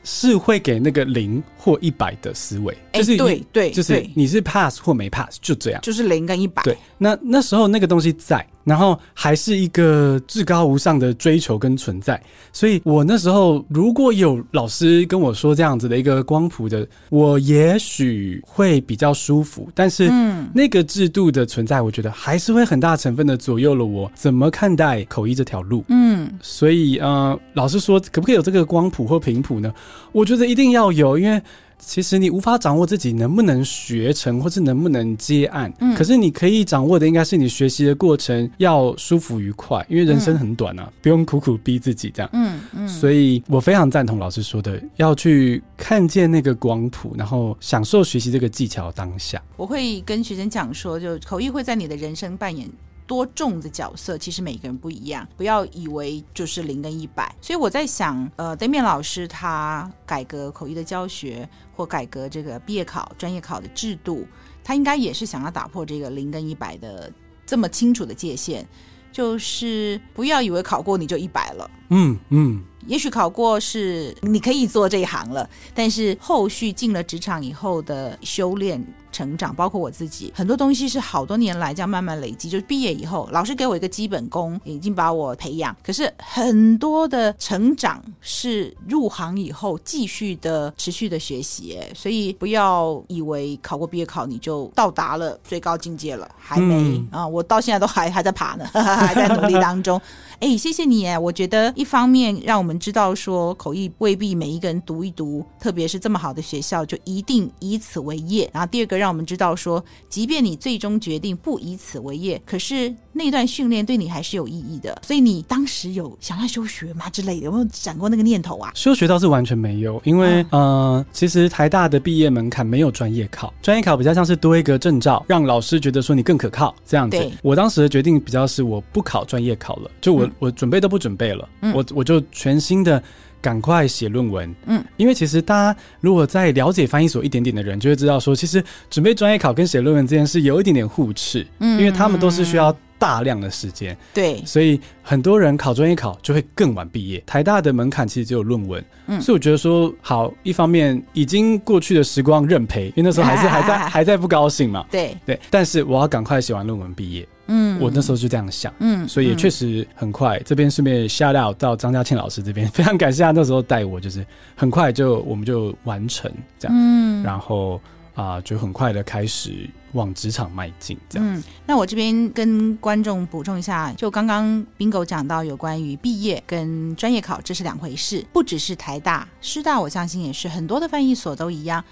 [0.07, 6.63] 是会给那个零或一百的思维，就是、欸、对对，就是你是 pass 或没 pass，就这样，就是零跟一百。
[6.63, 12.21] 对，那那时候那个东西在，然后还是一个至高无上的追求跟存在，
[12.53, 19.69] 所以我那时候如果有老师跟我说这样子的一个光谱的，我也许会比较舒服。
[19.75, 25.85] 但是，嗯，那个制度的存在，我觉得还是会很大成分的左右了我怎么看待口译这条路。
[25.89, 29.73] 嗯，所以呃，老师说可不可以有这个光谱或频谱呢？
[30.13, 31.43] 我觉得一定要有，因为
[31.79, 35.73] 其实你无法掌握自己能不能学成，或是能不能接案。
[35.81, 42.31] 嗯，可是你可以掌握的，应该是你学习的过程要舒服愉快，因为人生很短啊，嗯、不用苦苦逼自己这样。
[42.33, 49.43] 嗯嗯，所以我非常赞同老师说的，要去看见那个光谱，然后享受学习这个技巧当下。
[49.57, 52.69] 我会跟学生讲说，就口译会在你的人生扮演。
[53.07, 57.35] 多重的角色，其实每个人不一样，不要以为就是零跟一百。
[57.41, 64.27] 所以我在想，呃戴面老师他改革口译的教学，或改革这个毕业考、专业考的制度，
[64.63, 67.13] 他应该也是想要打破这个零跟一百的
[67.45, 68.67] 这么清楚的界限，
[69.13, 71.71] 就是不要以为考过你就一百了。
[71.91, 78.85] 嗯嗯，也许考过是你可以做这一行了，但是后续进了职场以后的修炼。
[79.15, 82.51] 成长包括我自己，很多东西是好多年来这样慢慢累积。
[82.51, 85.77] 就是毕业以后，老师给我一个基本功，已经把我培养。
[85.85, 91.79] 可是很多的成长是入行以后继续的持续的学习。
[91.81, 97.25] 哎，所以不要以为考过毕业考你就到达了最高境界了，还没啊！
[97.25, 100.01] 我到现在都还还在爬呢，还在努力当中。
[100.41, 108.51] 哎，谢谢你哎，我觉得一方面让我们们知道说口译未必每一个人读一读，特别是这么好的学校就一定以此为业。
[108.53, 115.01] 然后第二个让我们知道说，即便你最终决定不以此为业，可是那段训练对你还是有意义的。
[115.03, 117.45] 所以你当时有想要休学吗之类的？
[117.45, 118.73] 有没有想过那个念头啊？
[118.75, 127.31] 休学倒是完全没有，因为、嗯、呃，其实台大的毕业门槛没有专业考，专业考比较像是多一个证照，让老师觉得说你更可靠这样子。
[127.43, 133.03] 我当时的决定比较是我不考专业考了，就我、嗯、我准备都不准备了，嗯、我我就全心的
[133.41, 134.55] 赶快写论文。
[134.67, 142.75] 嗯，因为其实大家如果在了解翻译所一点点的人，就会知道说，其实准备专业考跟写论文这件事有一点点互斥，嗯，因为他们都是需要。
[142.97, 147.23] 大量的时间，对，所以很多人考专业考就会更晚毕业。
[147.27, 155.39] 台大的门槛其实只有论文，嗯，所以我觉得说好，一方面已经过去的时光认赔，因为那时候还是还在 还在不高兴嘛，对对。
[155.51, 160.39] 但是我要赶快写完论文毕业，嗯，我那时候就这样想，嗯，所以也确实很快。
[160.41, 164.25] 这边顺便 shout out 到张家庆老师这边， 非常感谢他那时候带我，就是
[164.55, 167.81] 很快就我们就完成这样，嗯，然后。
[168.15, 171.35] 啊，就很快的开始往职场迈进，这样。
[171.35, 181.83] 嗯，那我这边跟观众补充一下，就刚刚 Bingo 讲到有关于毕业跟专业考，这是两回事，不只是台大、师大，我相信也是很多的翻译所都一样。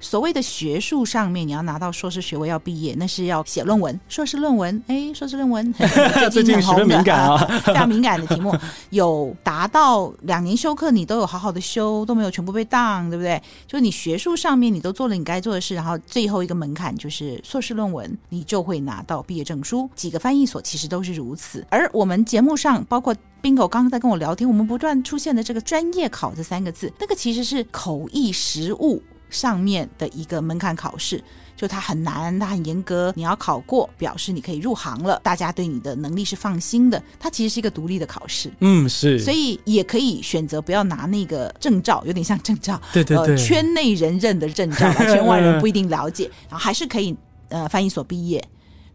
[0.00, 3.98] 所谓的学术上面，你要拿到硕士学位要毕业，那是要写论文。
[4.08, 5.72] 硕士论文，哎，硕士论文
[6.32, 8.54] 最近很红的，敏感啊， 非常敏感的题目。
[8.90, 13.40] 有达到两年修课，你都有好好的修，都没有全部被当，对不对？
[13.66, 19.88] 就是你学术上面你都做了你该做的事，然后最后一个门槛就是硕士论文，你就会拿到毕业证书。
[19.94, 21.66] 几个翻译所其实都是如此。
[21.68, 29.02] 而我们节目上，包括 Bingo 刚刚在跟我聊天，我们不断出现的这个专业考这三个字，那个其实是口译实务。
[29.30, 31.22] 上面的一个门槛考试，
[31.56, 37.02] 就它很难，它很严格，你要考过，表示你可以入行了，大家对你的能力是放心的。
[37.18, 47.16] 它其实是一个独立的考试，嗯，是，所以也可以选择不要拿那个证照，有点像证照，对对对，呃、圈内人认的证照， 圈外人不一定了解，然后还是可以
[47.48, 48.42] 呃翻译所毕业。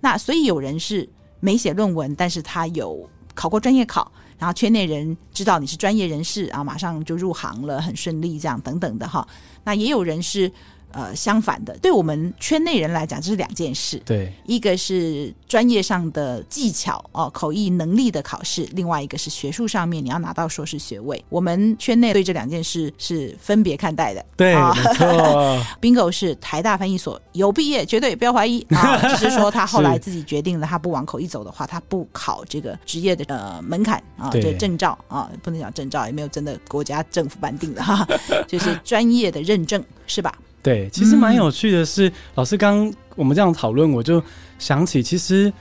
[0.01, 1.07] 那所以有人是
[1.39, 4.11] 没写论文，但是他有考过专业考。
[4.37, 9.25] 然后圈内人知道你是专业人士啊，马上就入行了，很顺利，这样等等的哈。
[9.65, 10.51] 那也有人是。
[10.95, 14.01] 呃，相反的，对我们圈内人来讲，这是两件事。
[14.05, 21.21] 对，一个是专业上的技巧哦，口译能力的考试；另外一个是学术上面你要拿到硕士学位。
[21.27, 24.25] 我们圈内对这两件事是分别看待的。
[24.37, 25.61] 对，啊、没错。
[25.81, 28.97] Bingo 是台大翻译所有毕业，绝对不要怀疑啊。
[29.17, 38.07] 只是说他后来自己决定了，他不往口译走的话，他不考这个职业的呃门槛啊，这证照啊，不能讲证照，也没有真的国家政府颁定的哈，
[38.47, 40.33] 就是专业的认证，是吧？
[40.65, 44.19] 对，其实蛮有趣的是，嗯、老师刚我们这样讨论，我就
[44.57, 45.53] 想起，其实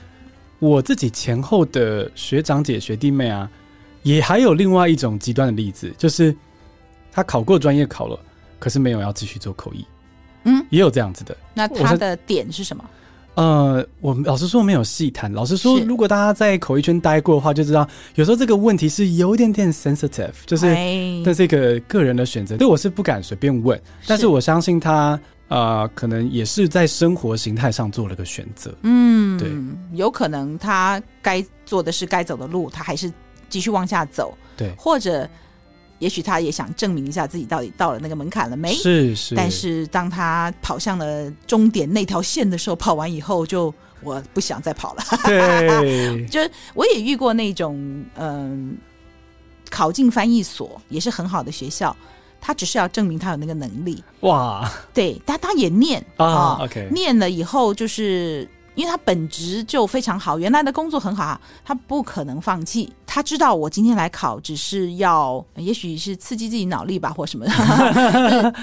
[0.57, 3.47] 我自己前后的学长姐、学弟妹啊，
[4.01, 6.35] 也还有另外一种极端的例子，就是
[7.11, 8.19] 他考过专业考了，
[8.57, 9.85] 可是没有要继续做口译，
[10.45, 11.37] 嗯，也有这样子的。
[11.53, 12.83] 那他的点是什么？
[13.35, 15.31] 呃，我们老实说没有细谈。
[15.31, 20.65] 老实说，如果大家在口译圈待过的话，就知道有时候这个问题是有一点点 sensitive，就是
[21.23, 22.57] 这是一个个人的选择。
[22.57, 25.19] 对，我是不敢随便问，但是我相信他
[25.49, 28.73] 呃，可能也是在生活形态上做了个选择。
[28.83, 29.51] 嗯，对，
[29.97, 33.11] 有可能他该做的是该走的路，他还是
[33.49, 34.37] 继续往下走。
[34.57, 35.29] 对，或者。
[35.99, 38.73] 也许他也想证明一下自己到底到了那个门槛了没？
[38.75, 39.33] 是是。
[39.35, 45.03] 但是当他跑向了终点那条线的时候，跑完以后就我不想再跑了。
[45.23, 46.41] 对， 就
[46.73, 47.75] 我也遇过那种
[48.15, 51.95] 嗯、呃，考进翻译所也是很好的学校，
[52.41, 54.03] 他只是要证明他有那个能力。
[54.19, 58.47] 哇，对，他他也念啊，哦，OK，念了以后就是。
[58.75, 62.91] 因为他本职就非常好，原来的工作很好，他不可能放弃。
[63.05, 68.53] 他知道我今天来考，只是要，也许是刺激自己脑力吧，或什么 的，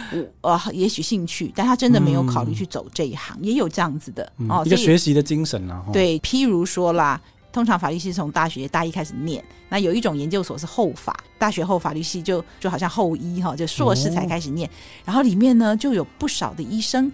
[0.42, 5.82] 呃， 也许兴趣，但他真的没有考虑去走这一行，嗯、也有这样子的哦，一个学习的精神啊。
[5.90, 7.18] 对，譬如说啦，
[7.50, 14.72] 通常法律系从大学大一开始念，那有一种研究所是后法，大学后法律系就就好像后医哈，就硕士才开始念，哦、
[15.06, 17.10] 然后里面呢就有不少的医生。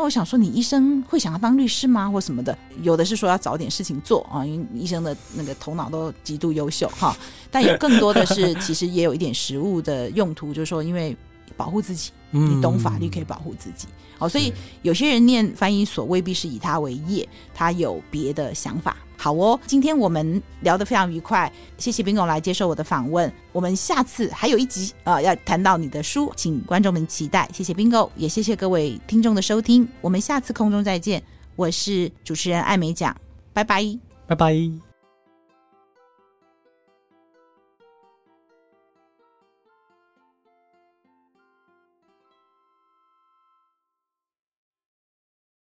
[0.00, 2.56] 那我想说，你医生会想要当律师吗，或什么的？
[2.80, 7.14] 有的是说要找点事情做啊，因为医生的那个头脑都极度优秀哈。
[7.50, 11.14] 但有更多的是，其实也有一点实务的用途，就是说，因为
[11.54, 13.88] 保护自己，你懂法律可以保护自己。
[14.20, 14.52] 好，所以
[14.82, 18.94] 有些人念翻译所未必是以他为业，他有别的想法。
[19.16, 23.32] 好哦，今天我们聊得非常愉快，谢谢 Bingo 来接受我的访问。
[23.50, 27.48] 我们下次还有一集啊、呃，要谈到你的书，请观众们期待。
[27.52, 29.88] 谢谢 Bingo，也谢谢各位听众的收听。
[30.02, 31.22] 我们下次空中再见，
[31.56, 33.16] 我是主持人艾美奖，
[33.54, 33.82] 拜拜，
[34.26, 34.89] 拜拜。